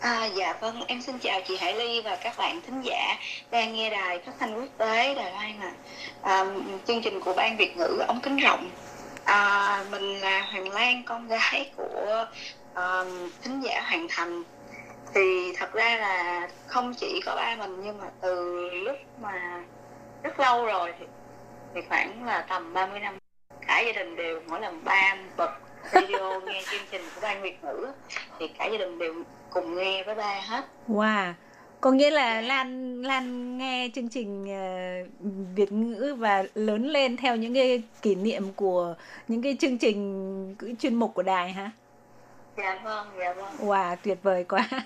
[0.00, 3.18] À, dạ vâng, em xin chào chị Hải Ly và các bạn thính giả
[3.50, 5.72] đang nghe đài phát thanh quốc tế Đài Loan à.
[6.22, 6.44] à
[6.86, 8.70] chương trình của ban Việt ngữ ống kính rộng.
[9.24, 12.26] À, mình là Hoàng Lan, con gái của
[12.74, 14.42] um, thính giả Hoàng Thành.
[15.14, 19.64] Thì thật ra là không chỉ có ba mình nhưng mà từ lúc mà
[20.22, 21.06] rất lâu rồi thì,
[21.74, 23.18] thì khoảng là tầm 30 năm
[23.66, 25.50] cả gia đình đều mỗi lần ba bật
[25.92, 27.86] radio nghe chương trình của ban Việt ngữ
[28.38, 29.14] thì cả gia đình đều
[29.50, 30.64] cùng nghe với ba hết.
[30.88, 31.32] Wow
[31.86, 35.08] có nghĩa là lan lan nghe chương trình uh,
[35.56, 38.94] việt ngữ và lớn lên theo những cái kỷ niệm của
[39.28, 41.70] những cái chương trình chuyên mục của đài hả?
[42.56, 43.68] Dạ vâng dạ vâng.
[43.68, 44.68] Wow tuyệt vời quá.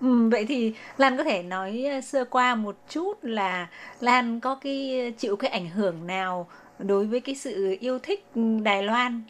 [0.00, 3.68] Ừ, vậy thì Lan có thể nói ờ, sơ qua một chút là
[4.00, 8.26] Lan có cái chịu cái ảnh hưởng nào đối với cái sự yêu thích
[8.62, 9.22] Đài Loan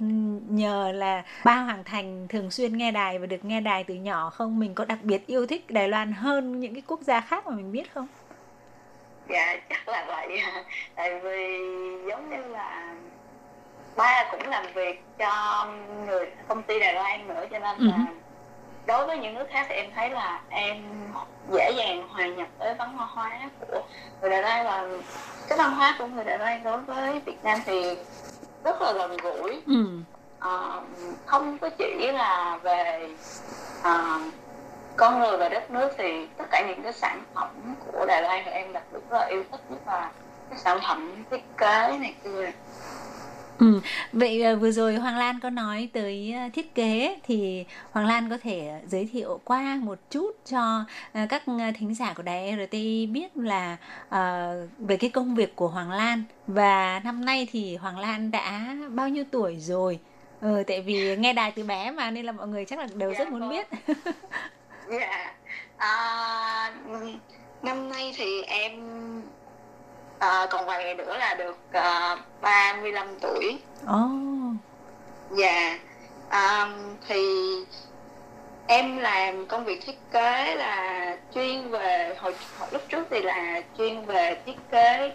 [0.49, 4.31] nhờ là ba Hoàng Thành thường xuyên nghe đài và được nghe đài từ nhỏ
[4.31, 4.59] không?
[4.59, 7.53] Mình có đặc biệt yêu thích Đài Loan hơn những cái quốc gia khác mà
[7.53, 8.07] mình biết không?
[9.29, 10.41] Dạ chắc là vậy
[10.95, 11.59] tại vì
[12.09, 12.95] giống như là
[13.97, 15.67] ba cũng làm việc cho
[16.07, 18.07] người công ty Đài Loan nữa cho nên là uh-huh.
[18.87, 20.77] Đối với những nước khác thì em thấy là em
[21.53, 23.83] dễ dàng hòa nhập với văn hóa của
[24.21, 24.89] người Đài Loan và
[25.49, 27.97] cái văn hóa của người Đài Loan đối với Việt Nam thì
[28.65, 29.87] rất là gần gũi ừ.
[30.39, 30.81] à,
[31.27, 33.09] không có chỉ là về
[33.83, 34.21] à,
[34.97, 38.43] con người và đất nước thì tất cả những cái sản phẩm của Đài Loan
[38.45, 40.11] thì em đặc biệt rất là yêu thích nhất là
[40.51, 42.53] cái sản phẩm thiết kế này kia
[43.59, 43.81] Ừ.
[44.13, 48.31] Vậy uh, vừa rồi Hoàng Lan có nói tới uh, thiết kế thì Hoàng Lan
[48.31, 50.85] có thể giới thiệu qua một chút cho
[51.23, 51.43] uh, các
[51.79, 52.73] thính giả của đài RT
[53.13, 53.77] biết là
[54.07, 58.77] uh, về cái công việc của Hoàng Lan và năm nay thì Hoàng Lan đã
[58.91, 59.99] bao nhiêu tuổi rồi?
[60.41, 63.11] Ừ, tại vì nghe đài từ bé mà nên là mọi người chắc là đều
[63.11, 63.67] yeah, rất muốn biết.
[64.89, 64.99] dạ.
[64.99, 65.37] yeah.
[65.77, 66.73] À,
[67.63, 68.73] năm nay thì em
[70.19, 73.59] à, còn vài ngày nữa là được à, 35 tuổi.
[73.85, 74.57] Oh.
[75.31, 75.79] dạ.
[76.29, 76.69] À,
[77.09, 77.25] thì
[78.67, 83.63] em làm công việc thiết kế là chuyên về hồi, hồi lúc trước thì là
[83.79, 85.13] chuyên về thiết kế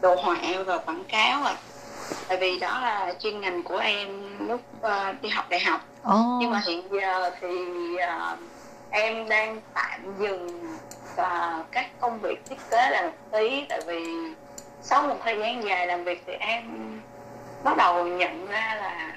[0.00, 0.36] đồ họa
[0.66, 1.56] và quảng cáo à
[2.28, 4.08] tại vì đó là chuyên ngành của em
[4.48, 5.80] lúc uh, đi học đại học.
[6.08, 6.40] Oh.
[6.40, 7.48] nhưng mà hiện giờ thì
[7.94, 8.38] uh,
[8.90, 10.76] em đang tạm dừng
[11.14, 13.64] uh, các công việc thiết kế là một tí.
[13.68, 14.04] Tại vì
[14.86, 16.64] sau một thời gian dài làm việc thì em
[17.64, 19.12] bắt đầu nhận ra là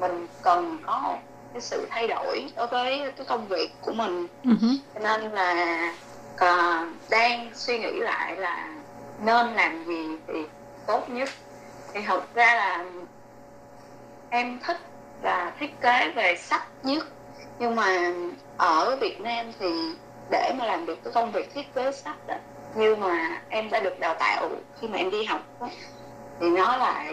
[0.00, 1.16] mình cần có
[1.52, 4.26] cái sự thay đổi đối với cái công việc của mình.
[4.44, 4.76] Uh-huh.
[4.94, 5.92] cho nên là
[6.34, 8.68] uh, đang suy nghĩ lại là
[9.24, 10.44] nên làm gì thì
[10.86, 11.28] tốt nhất.
[11.92, 12.84] Thì thật ra là
[14.30, 14.78] em thích
[15.22, 17.06] là thiết kế về sách nhất.
[17.58, 18.12] Nhưng mà
[18.56, 19.94] ở Việt Nam thì
[20.30, 22.34] để mà làm được cái công việc thiết kế sách đó,
[22.74, 24.50] như mà em đã được đào tạo
[24.80, 25.68] khi mà em đi học đó,
[26.40, 27.12] thì nó lại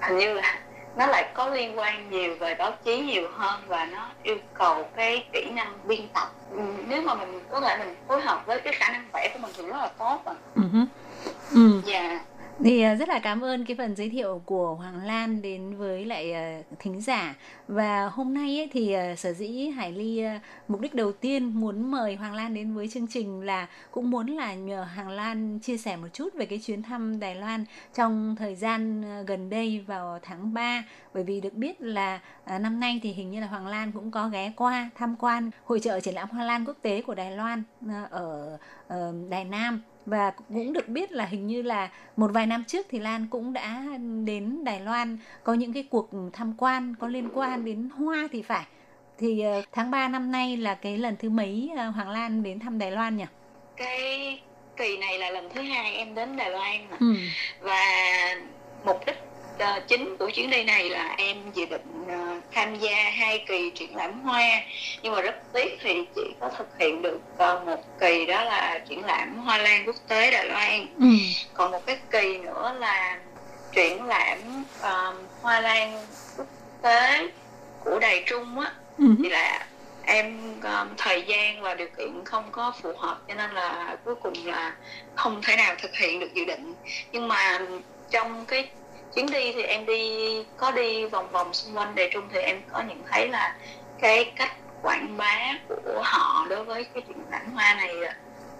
[0.00, 0.58] hình như là
[0.96, 4.84] nó lại có liên quan nhiều về báo chí nhiều hơn và nó yêu cầu
[4.96, 8.60] cái kỹ năng biên tập ừ, nếu mà mình có thể mình phối hợp với
[8.60, 10.34] cái khả năng vẽ của mình thì rất là tốt rồi.
[10.56, 10.86] Uh-huh.
[11.54, 11.92] Ừ.
[11.92, 12.31] Yeah
[12.64, 16.04] thì à, rất là cảm ơn cái phần giới thiệu của Hoàng Lan đến với
[16.04, 17.34] lại à, thính giả.
[17.68, 20.22] Và hôm nay ấy, thì à, sở dĩ Hải Ly
[20.68, 24.26] mục đích đầu tiên muốn mời Hoàng Lan đến với chương trình là cũng muốn
[24.26, 28.36] là nhờ Hoàng Lan chia sẻ một chút về cái chuyến thăm Đài Loan trong
[28.38, 30.84] thời gian gần đây vào tháng 3
[31.14, 32.20] bởi vì được biết là
[32.60, 35.80] năm nay thì hình như là Hoàng Lan cũng có ghé qua tham quan hội
[35.80, 37.62] trợ triển lãm Hoàng Lan quốc tế của Đài Loan
[38.10, 38.58] ở
[38.88, 42.86] ờ, Đài Nam và cũng được biết là hình như là một vài năm trước
[42.90, 43.82] thì Lan cũng đã
[44.24, 48.42] đến Đài Loan có những cái cuộc tham quan có liên quan đến hoa thì
[48.42, 48.64] phải
[49.18, 52.58] thì ờ, tháng 3 năm nay là cái lần thứ mấy ờ, Hoàng Lan đến
[52.58, 53.24] thăm Đài Loan nhỉ?
[53.76, 54.40] Cái
[54.76, 56.96] kỳ này là lần thứ hai em đến Đài Loan mà.
[57.00, 57.14] Ừ.
[57.60, 57.84] và
[58.84, 59.31] mục đích
[59.62, 63.70] uh, chính của chuyến đi này là em dự định uh, tham gia hai kỳ
[63.74, 64.62] triển lãm hoa
[65.02, 68.78] nhưng mà rất tiếc thì chỉ có thực hiện được uh, một kỳ đó là
[68.88, 71.06] triển lãm hoa lan quốc tế Đài Loan Ừ.
[71.54, 73.20] còn một cái kỳ nữa là
[73.72, 76.46] triển lãm um, hoa lan quốc
[76.82, 77.28] tế
[77.78, 79.04] của Đài Trung á Ừ.
[79.22, 79.66] thì là
[80.02, 84.14] em um, thời gian và điều kiện không có phù hợp cho nên là cuối
[84.14, 84.76] cùng là
[85.14, 86.74] không thể nào thực hiện được dự định
[87.12, 87.58] nhưng mà
[88.10, 88.70] trong cái
[89.14, 92.62] chuyến đi thì em đi có đi vòng vòng xung quanh đề Trung thì em
[92.72, 93.56] có nhận thấy là
[94.00, 94.52] cái cách
[94.82, 97.94] quảng bá của họ đối với cái triển lãm hoa này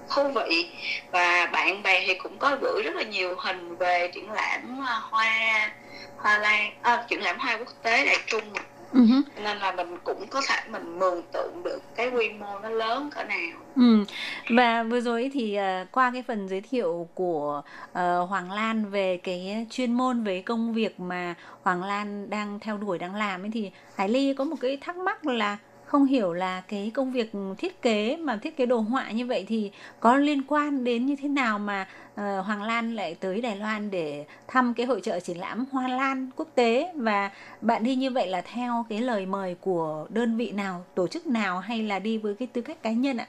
[0.08, 0.70] thú vị.
[1.10, 5.00] Và bạn bè thì cũng có gửi rất là nhiều hình về triển lãm à,
[5.10, 5.70] hoa
[6.16, 8.52] hoa lan à, triển lãm hoa quốc tế đại Trung
[8.92, 9.22] Hứ.
[9.44, 13.10] nên là mình cũng có thể mình mường tượng được cái quy mô nó lớn
[13.14, 13.38] cỡ nào
[13.76, 14.04] Ừ.
[14.48, 17.62] Và vừa rồi thì ờ, qua cái phần giới thiệu của
[17.92, 22.78] ờ, Hoàng Lan về cái chuyên môn về công việc mà Hoàng Lan đang theo
[22.78, 26.32] đuổi đang làm ấy thì Hải Ly có một cái thắc mắc là không hiểu
[26.32, 29.70] là cái công việc thiết kế mà thiết kế đồ họa như vậy thì
[30.00, 33.90] có liên quan đến như thế nào mà Ờ, Hoàng Lan lại tới Đài Loan
[33.90, 38.10] để thăm cái hội trợ triển lãm Hoa Lan quốc tế và bạn đi như
[38.10, 41.98] vậy là theo cái lời mời của đơn vị nào, tổ chức nào hay là
[41.98, 43.26] đi với cái tư cách cá nhân ạ?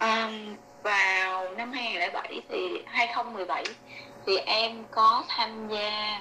[0.00, 3.64] Um, vào năm 2007 thì 2017
[4.26, 6.20] thì em có tham gia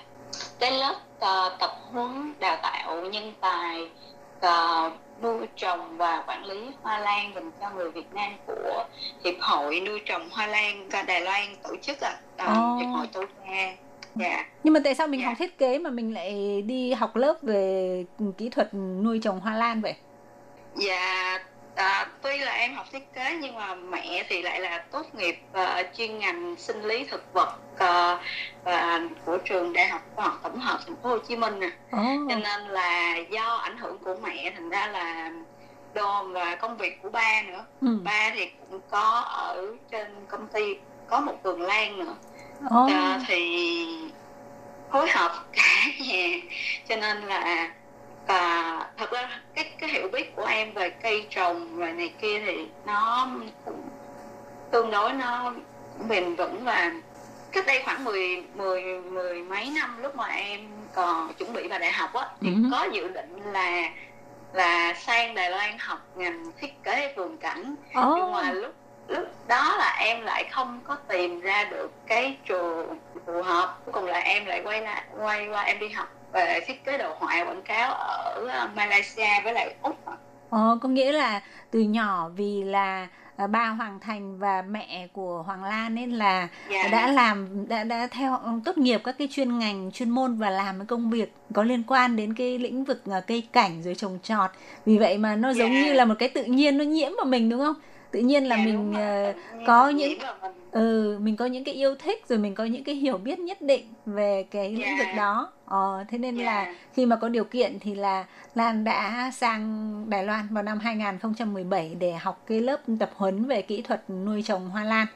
[0.60, 3.90] cái lớp uh, tập huấn đào tạo nhân tài
[4.38, 4.94] uh,
[5.24, 8.75] nuôi trồng và quản lý hoa lan dành cho người Việt Nam của
[9.24, 12.78] Hiệp hội nuôi trồng hoa lan Đài Loan tổ chức ạ, à, Ồ.
[12.78, 13.74] Hiệp hội Toga.
[14.16, 14.46] Dạ.
[14.64, 18.06] Nhưng mà tại sao mình học thiết kế mà mình lại đi học lớp về
[18.38, 19.96] kỹ thuật nuôi trồng hoa lan vậy?
[20.76, 21.40] Dạ,
[21.76, 25.40] à, tuy là em học thiết kế nhưng mà mẹ thì lại là tốt nghiệp
[25.54, 28.20] ờ, chuyên ngành sinh lý thực vật ờ,
[28.64, 31.70] và của trường Đại học Khoa học Tổng hợp Thành phố Hồ Chí Minh nè.
[31.92, 32.00] Ồ.
[32.30, 35.32] Cho nên là do ảnh hưởng của mẹ thành ra là
[35.96, 37.66] đồn và công việc của ba nữa.
[37.82, 37.88] Ừ.
[38.04, 40.76] Ba thì cũng có ở trên công ty
[41.08, 42.16] có một vườn lan nữa.
[42.70, 42.88] Ồ.
[42.94, 43.66] Ờ, thì
[44.92, 46.28] phối hợp cả nhà
[46.90, 47.70] cho nên là
[48.28, 52.40] à, thật ra cái cái hiểu biết của em về cây trồng và này kia
[52.46, 53.28] thì nó
[53.66, 53.90] cũng
[54.72, 55.54] tương đối nó
[56.10, 56.92] bền vững và
[57.52, 60.60] cách đây khoảng 10 10 mười mấy năm lúc mà em
[60.96, 62.70] còn chuẩn bị vào đại học á thì Ừ.
[62.72, 63.90] có dự định là
[64.56, 68.16] là sang Đài Loan học ngành thiết kế vườn cảnh Ồ.
[68.18, 68.74] nhưng mà lúc
[69.08, 73.94] lúc đó là em lại không có tìm ra được cái trường phù hợp cuối
[73.94, 77.16] cùng là em lại quay lại quay qua em đi học về thiết kế đồ
[77.20, 79.96] họa quảng cáo ở ờ, Malaysia với lại úc.
[80.50, 81.42] Ồ, có nghĩa là
[81.72, 83.08] từ nhỏ vì là
[83.38, 86.88] à, ba Hoàng Thành và mẹ của Hoàng Lan nên là Dạ.
[86.92, 90.78] đã làm đã đã theo tốt nghiệp các cái chuyên ngành chuyên môn và làm
[90.80, 94.20] cái công việc có liên quan đến cái lĩnh vực à, cây cảnh rồi trồng
[94.24, 94.50] trọt.
[94.86, 95.82] Vì vậy mà nó giống Dạ.
[95.82, 97.76] như là một cái tự nhiên nó nhiễm vào mình đúng không?
[98.16, 99.34] Tự nhiên là Dạ, mình nhiên
[99.68, 100.20] có những
[100.72, 103.62] ừ mình có những cái yêu thích rồi mình có những cái hiểu biết nhất
[103.62, 105.16] định về cái lĩnh vực Dạ.
[105.18, 105.52] đó.
[105.66, 106.44] Ờ, thế nên Dạ.
[106.46, 110.80] là khi mà có điều kiện thì là Lan đã sang Đài Loan vào năm
[110.80, 115.08] 2017 để học cái lớp tập huấn về kỹ thuật nuôi trồng hoa lan.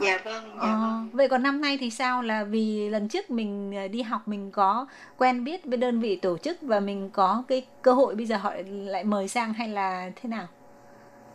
[0.00, 1.08] Dạ vâng dạ ờ, vâng.
[1.12, 2.22] vậy còn năm nay thì sao?
[2.22, 4.86] Là vì lần trước mình ờ, đi học mình có
[5.18, 8.36] quen biết với đơn vị tổ chức và mình có cái cơ hội bây giờ
[8.36, 10.46] họ lại mời sang hay là thế nào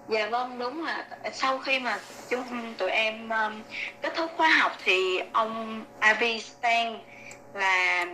[0.07, 1.99] Dạ vâng đúng là sau khi mà
[2.29, 3.63] chúng tụi em um,
[4.01, 6.99] kết thúc khóa học thì ông Avi Stan
[7.53, 8.05] là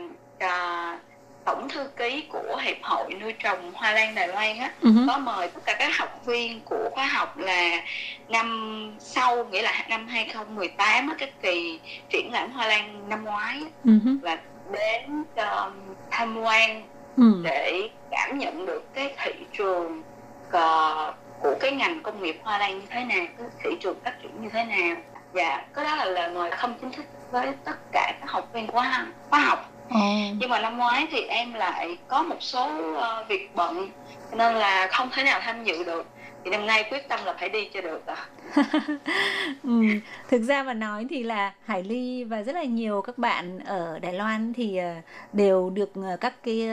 [0.45, 0.99] uh,
[1.45, 5.01] tổng thư ký của hiệp hội nuôi trồng hoa lan Đài Loan á Ừ hứ.
[5.07, 7.83] có mời tất cả các học viên của khóa học là
[8.29, 11.79] năm sau nghĩa là năm 2018 á, cái kỳ
[12.09, 14.11] triển lãm hoa lan năm ngoái á, Ừ hứ.
[14.21, 14.37] là
[14.71, 16.83] đến um, tham quan
[17.17, 17.41] Ừ.
[17.43, 20.03] để cảm nhận được cái thị trường
[20.51, 21.13] ờ,
[21.43, 24.43] của cái ngành công nghiệp hoa lan như thế nào cái thị trường phát triển
[24.43, 24.95] như thế nào.
[25.33, 28.67] Dạ cái đó là lời mời không chính thức với tất cả các học viên
[28.67, 29.69] khóa khóa học.
[29.89, 29.99] Ồ.
[30.39, 33.89] nhưng mà năm ngoái thì em lại có một số ờ, việc bận
[34.31, 36.05] nên là không thể nào tham dự được
[36.43, 38.27] thì năm nay quyết tâm là phải đi cho được à.
[39.63, 39.83] ừ,
[40.29, 43.99] thực ra mà nói thì là Hải Ly và rất là nhiều các bạn ở
[43.99, 44.93] Đài Loan thì ờ,
[45.33, 46.69] đều được ờ, các cái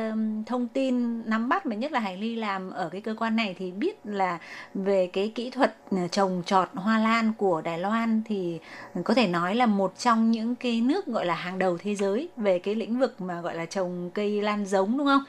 [0.47, 3.55] thông tin nắm bắt mà nhất là Hải Ly làm ở cái cơ quan này
[3.59, 4.39] thì biết là
[4.75, 8.59] về cái kỹ thuật ờ, trồng trọt hoa lan của Đài Loan thì
[9.05, 12.29] có thể nói là một trong những cái nước gọi là hàng đầu thế giới
[12.37, 15.25] về cái lĩnh vực mà gọi là trồng cây lan giống đúng không?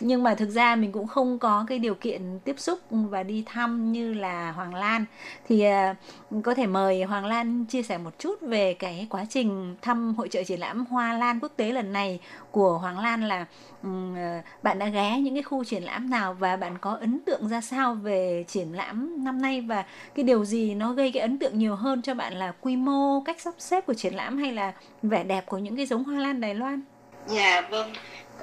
[0.00, 3.42] Nhưng mà thực ra mình cũng không có cái điều kiện tiếp xúc và đi
[3.46, 5.04] thăm như là Hoàng Lan
[5.48, 5.94] thì ờ,
[6.42, 10.28] có thể mời Hoàng Lan chia sẻ một chút về cái quá trình thăm hội
[10.28, 12.20] trợ triển lãm Hoa Lan quốc tế lần này
[12.50, 13.46] của Hoàng Lan là
[13.82, 17.20] ừ, ờ, bạn đã ghé những cái khu triển lãm nào và bạn có ấn
[17.26, 19.84] tượng ra sao về triển lãm năm nay và
[20.14, 23.20] cái điều gì nó gây cái ấn tượng nhiều hơn cho bạn là quy mô,
[23.20, 24.72] cách sắp xếp của triển lãm hay là
[25.02, 26.80] vẻ đẹp của những cái giống hoa lan Đài Loan?
[27.26, 27.92] Dạ vâng,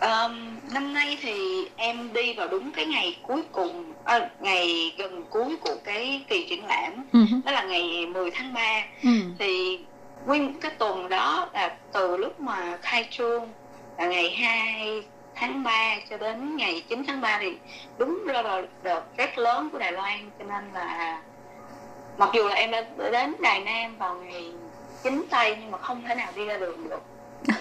[0.01, 5.23] Um, năm nay thì em đi vào đúng cái ngày cuối cùng à, ngày gần
[5.29, 7.41] cuối của cái kỳ triển lãm uh-huh.
[7.45, 9.31] đó là ngày 10 tháng 3 uh-huh.
[9.39, 9.79] thì
[10.25, 13.49] nguyên cái tuần đó là từ lúc mà khai trương
[13.97, 15.03] là ngày 2
[15.35, 17.57] tháng 3 cho đến ngày 9 tháng 3 thì
[17.97, 21.21] đúng ra là đợt rất lớn của Đài Loan cho nên là
[22.17, 24.51] mặc dù là em đã đến Đài Nam vào ngày
[25.03, 27.01] 9 tây nhưng mà không thể nào đi ra đường được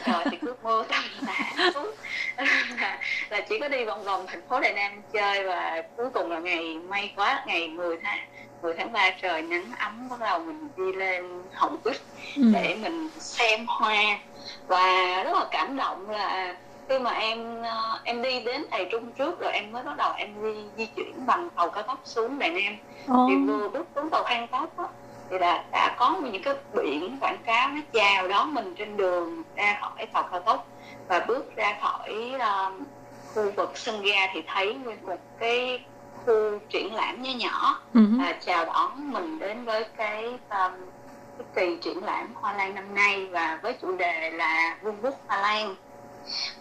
[0.07, 1.91] rồi thì cứ mưa tầm là xuống
[2.37, 2.99] là,
[3.31, 6.39] là chỉ có đi vòng vòng thành phố Đài Nam chơi và cuối cùng là
[6.39, 8.19] ngày may quá ngày 10 tháng
[8.63, 12.03] 10 tháng 3 trời nắng ấm bắt đầu mình đi lên Hồng Bích
[12.37, 12.43] ừ.
[12.53, 14.19] để mình xem hoa
[14.67, 16.57] và rất là cảm động là
[16.89, 20.13] khi mà em ờ, em đi đến Đài Trung trước rồi em mới bắt đầu
[20.17, 22.77] em đi di chuyển bằng tàu cao tốc xuống Đài Nam
[23.13, 23.31] oh.
[23.31, 24.89] thì vừa bước xuống tàu cao tốc đó,
[25.33, 29.43] thì là đã có những cái biển quảng cáo nó chào đón mình trên đường
[29.57, 30.67] ra khỏi tàu cao tốc
[31.09, 32.73] và bước ra khỏi uh,
[33.35, 35.85] khu vực sân ga thì thấy nguyên một cái
[36.27, 38.31] khu triển lãm nhỏ nhỏ uh-huh.
[38.31, 40.73] uh, chào đón mình đến với cái um,
[41.39, 45.15] cái kỳ triển lãm hoa lan năm nay và với chủ đề là vương quốc
[45.29, 45.75] hoa lan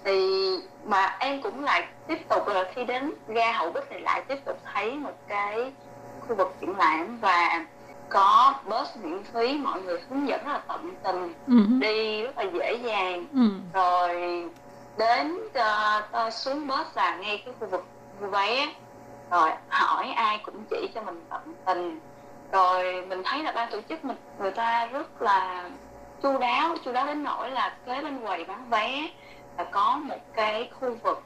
[0.03, 4.21] thì mà em cũng lại tiếp tục là khi đến ga hậu bích thì lại
[4.27, 5.71] tiếp tục thấy một cái
[6.19, 7.65] khu vực triển lãm và
[8.11, 11.79] có bus miễn phí mọi người hướng dẫn rất là tận tình uh-huh.
[11.79, 13.59] đi rất là dễ dàng uh-huh.
[13.73, 14.45] rồi
[14.97, 17.85] đến uh, uh, xuống bus là ngay cái khu vực
[18.19, 18.67] vé
[19.31, 21.99] rồi hỏi ai cũng chỉ cho mình tận tình
[22.51, 25.69] rồi mình thấy là ban tổ chức mình người ta rất là
[26.23, 29.09] chu đáo chu đáo đến nỗi là kế bên quầy bán vé
[29.57, 31.23] là có một cái khu vực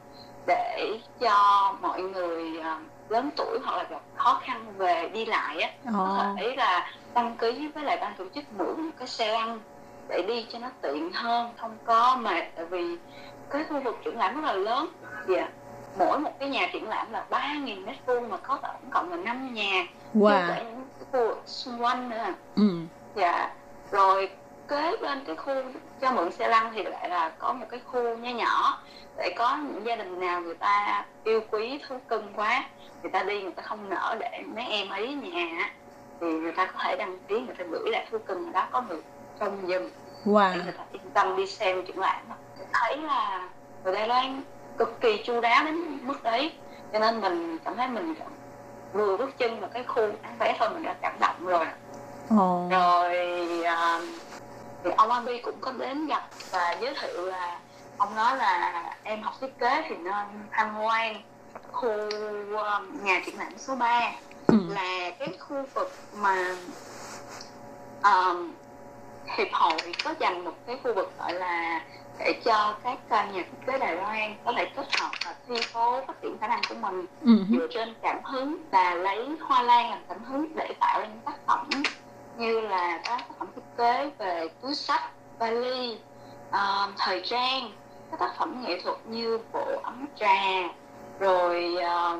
[0.47, 5.61] để cho mọi người uh, lớn tuổi hoặc là gặp khó khăn về đi lại
[5.61, 5.93] á oh.
[5.93, 9.59] có thể là đăng ký với lại ban tổ chức mượn một cái xe lăn
[10.07, 12.97] để đi cho nó tiện hơn không có mệt tại vì
[13.49, 14.87] cái khu vực triển lãm rất là lớn
[15.27, 15.49] dạ yeah.
[15.99, 19.11] mỗi một cái nhà triển lãm là ba nghìn mét vuông mà có tổng cộng
[19.11, 20.55] là năm nhà wow.
[20.57, 22.25] những khu xung quanh nữa
[22.55, 22.69] ừ.
[23.15, 23.53] dạ
[23.91, 24.29] rồi
[24.68, 25.53] kế bên cái khu
[26.01, 28.80] cho mượn xe lăn thì lại là có một cái khu nhỏ nhỏ.
[29.18, 32.63] Để có những gia đình nào người ta yêu quý thú cưng quá
[33.03, 35.74] người ta đi người ta không nở để mấy em ấy nhà
[36.22, 38.82] thì người ta có thể đăng ký người ta gửi lại thú cưng đó có
[38.82, 39.01] người
[39.39, 39.89] trông giùm.
[40.26, 40.57] Wow.
[40.57, 42.22] để người ta yên tâm đi xem triển lãm
[42.74, 43.49] thấy là
[43.84, 44.41] người Đài Loan
[44.78, 46.51] cực kỳ chu đáo đến mức đấy.
[46.93, 48.16] Cho nên mình cảm thấy mình
[48.93, 51.66] vừa bước chân vào cái khu bán vé thôi mình đã cảm động rồi.
[52.34, 52.72] Oh.
[52.72, 53.16] rồi
[53.61, 54.03] uh,
[54.86, 57.59] thì ông Abi cũng có đến gặp và giới thiệu là
[57.97, 61.21] ông nói là em học thiết kế thì nên tham quan
[61.71, 61.89] khu
[62.53, 64.11] uh, nhà triển lãm số 3
[64.47, 64.57] ừ.
[64.69, 66.55] là cái khu vực mà
[68.03, 68.51] um,
[69.38, 71.81] hiệp hội có dành một cái khu vực gọi là
[72.19, 75.55] để cho các uh, nhà thiết kế Đài Loan có thể kết hợp và thi
[75.61, 77.57] phố phát triển khả năng của mình uh-huh.
[77.57, 81.21] dựa trên cảm hứng và lấy hoa lan làm cảm hứng để tạo ra những
[81.25, 81.69] tác phẩm
[82.38, 85.99] như là các tác phẩm thiết tế về túi sách, vali, uh,
[86.51, 87.71] ờ, thời trang,
[88.11, 90.43] các tác phẩm nghệ thuật như bộ ấm trà,
[91.19, 92.19] rồi uh,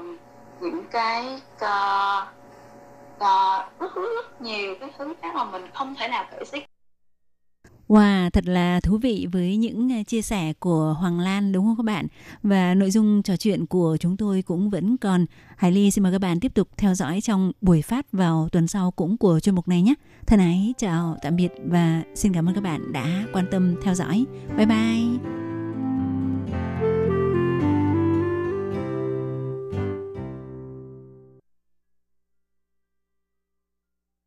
[0.60, 2.28] những cái uh,
[3.18, 6.64] uh, rất, rất nhiều cái thứ khác mà mình không thể nào kể xiết
[7.88, 11.78] Wow, thật là thú vị với những à, chia sẻ của Hoàng Lan đúng không
[11.78, 12.08] các bạn?
[12.44, 15.26] Và nội dung trò chuyện của chúng tôi cũng vẫn còn.
[15.58, 18.68] Hải Ly xin mời các bạn tiếp tục theo dõi trong buổi phát vào tuần
[18.68, 19.94] sau cũng của chuyên mục này nhé.
[20.28, 23.96] Thân ái, chào, tạm biệt và xin cảm ơn các bạn đã quan tâm theo
[23.96, 24.26] dõi.
[24.58, 25.55] Bye bye!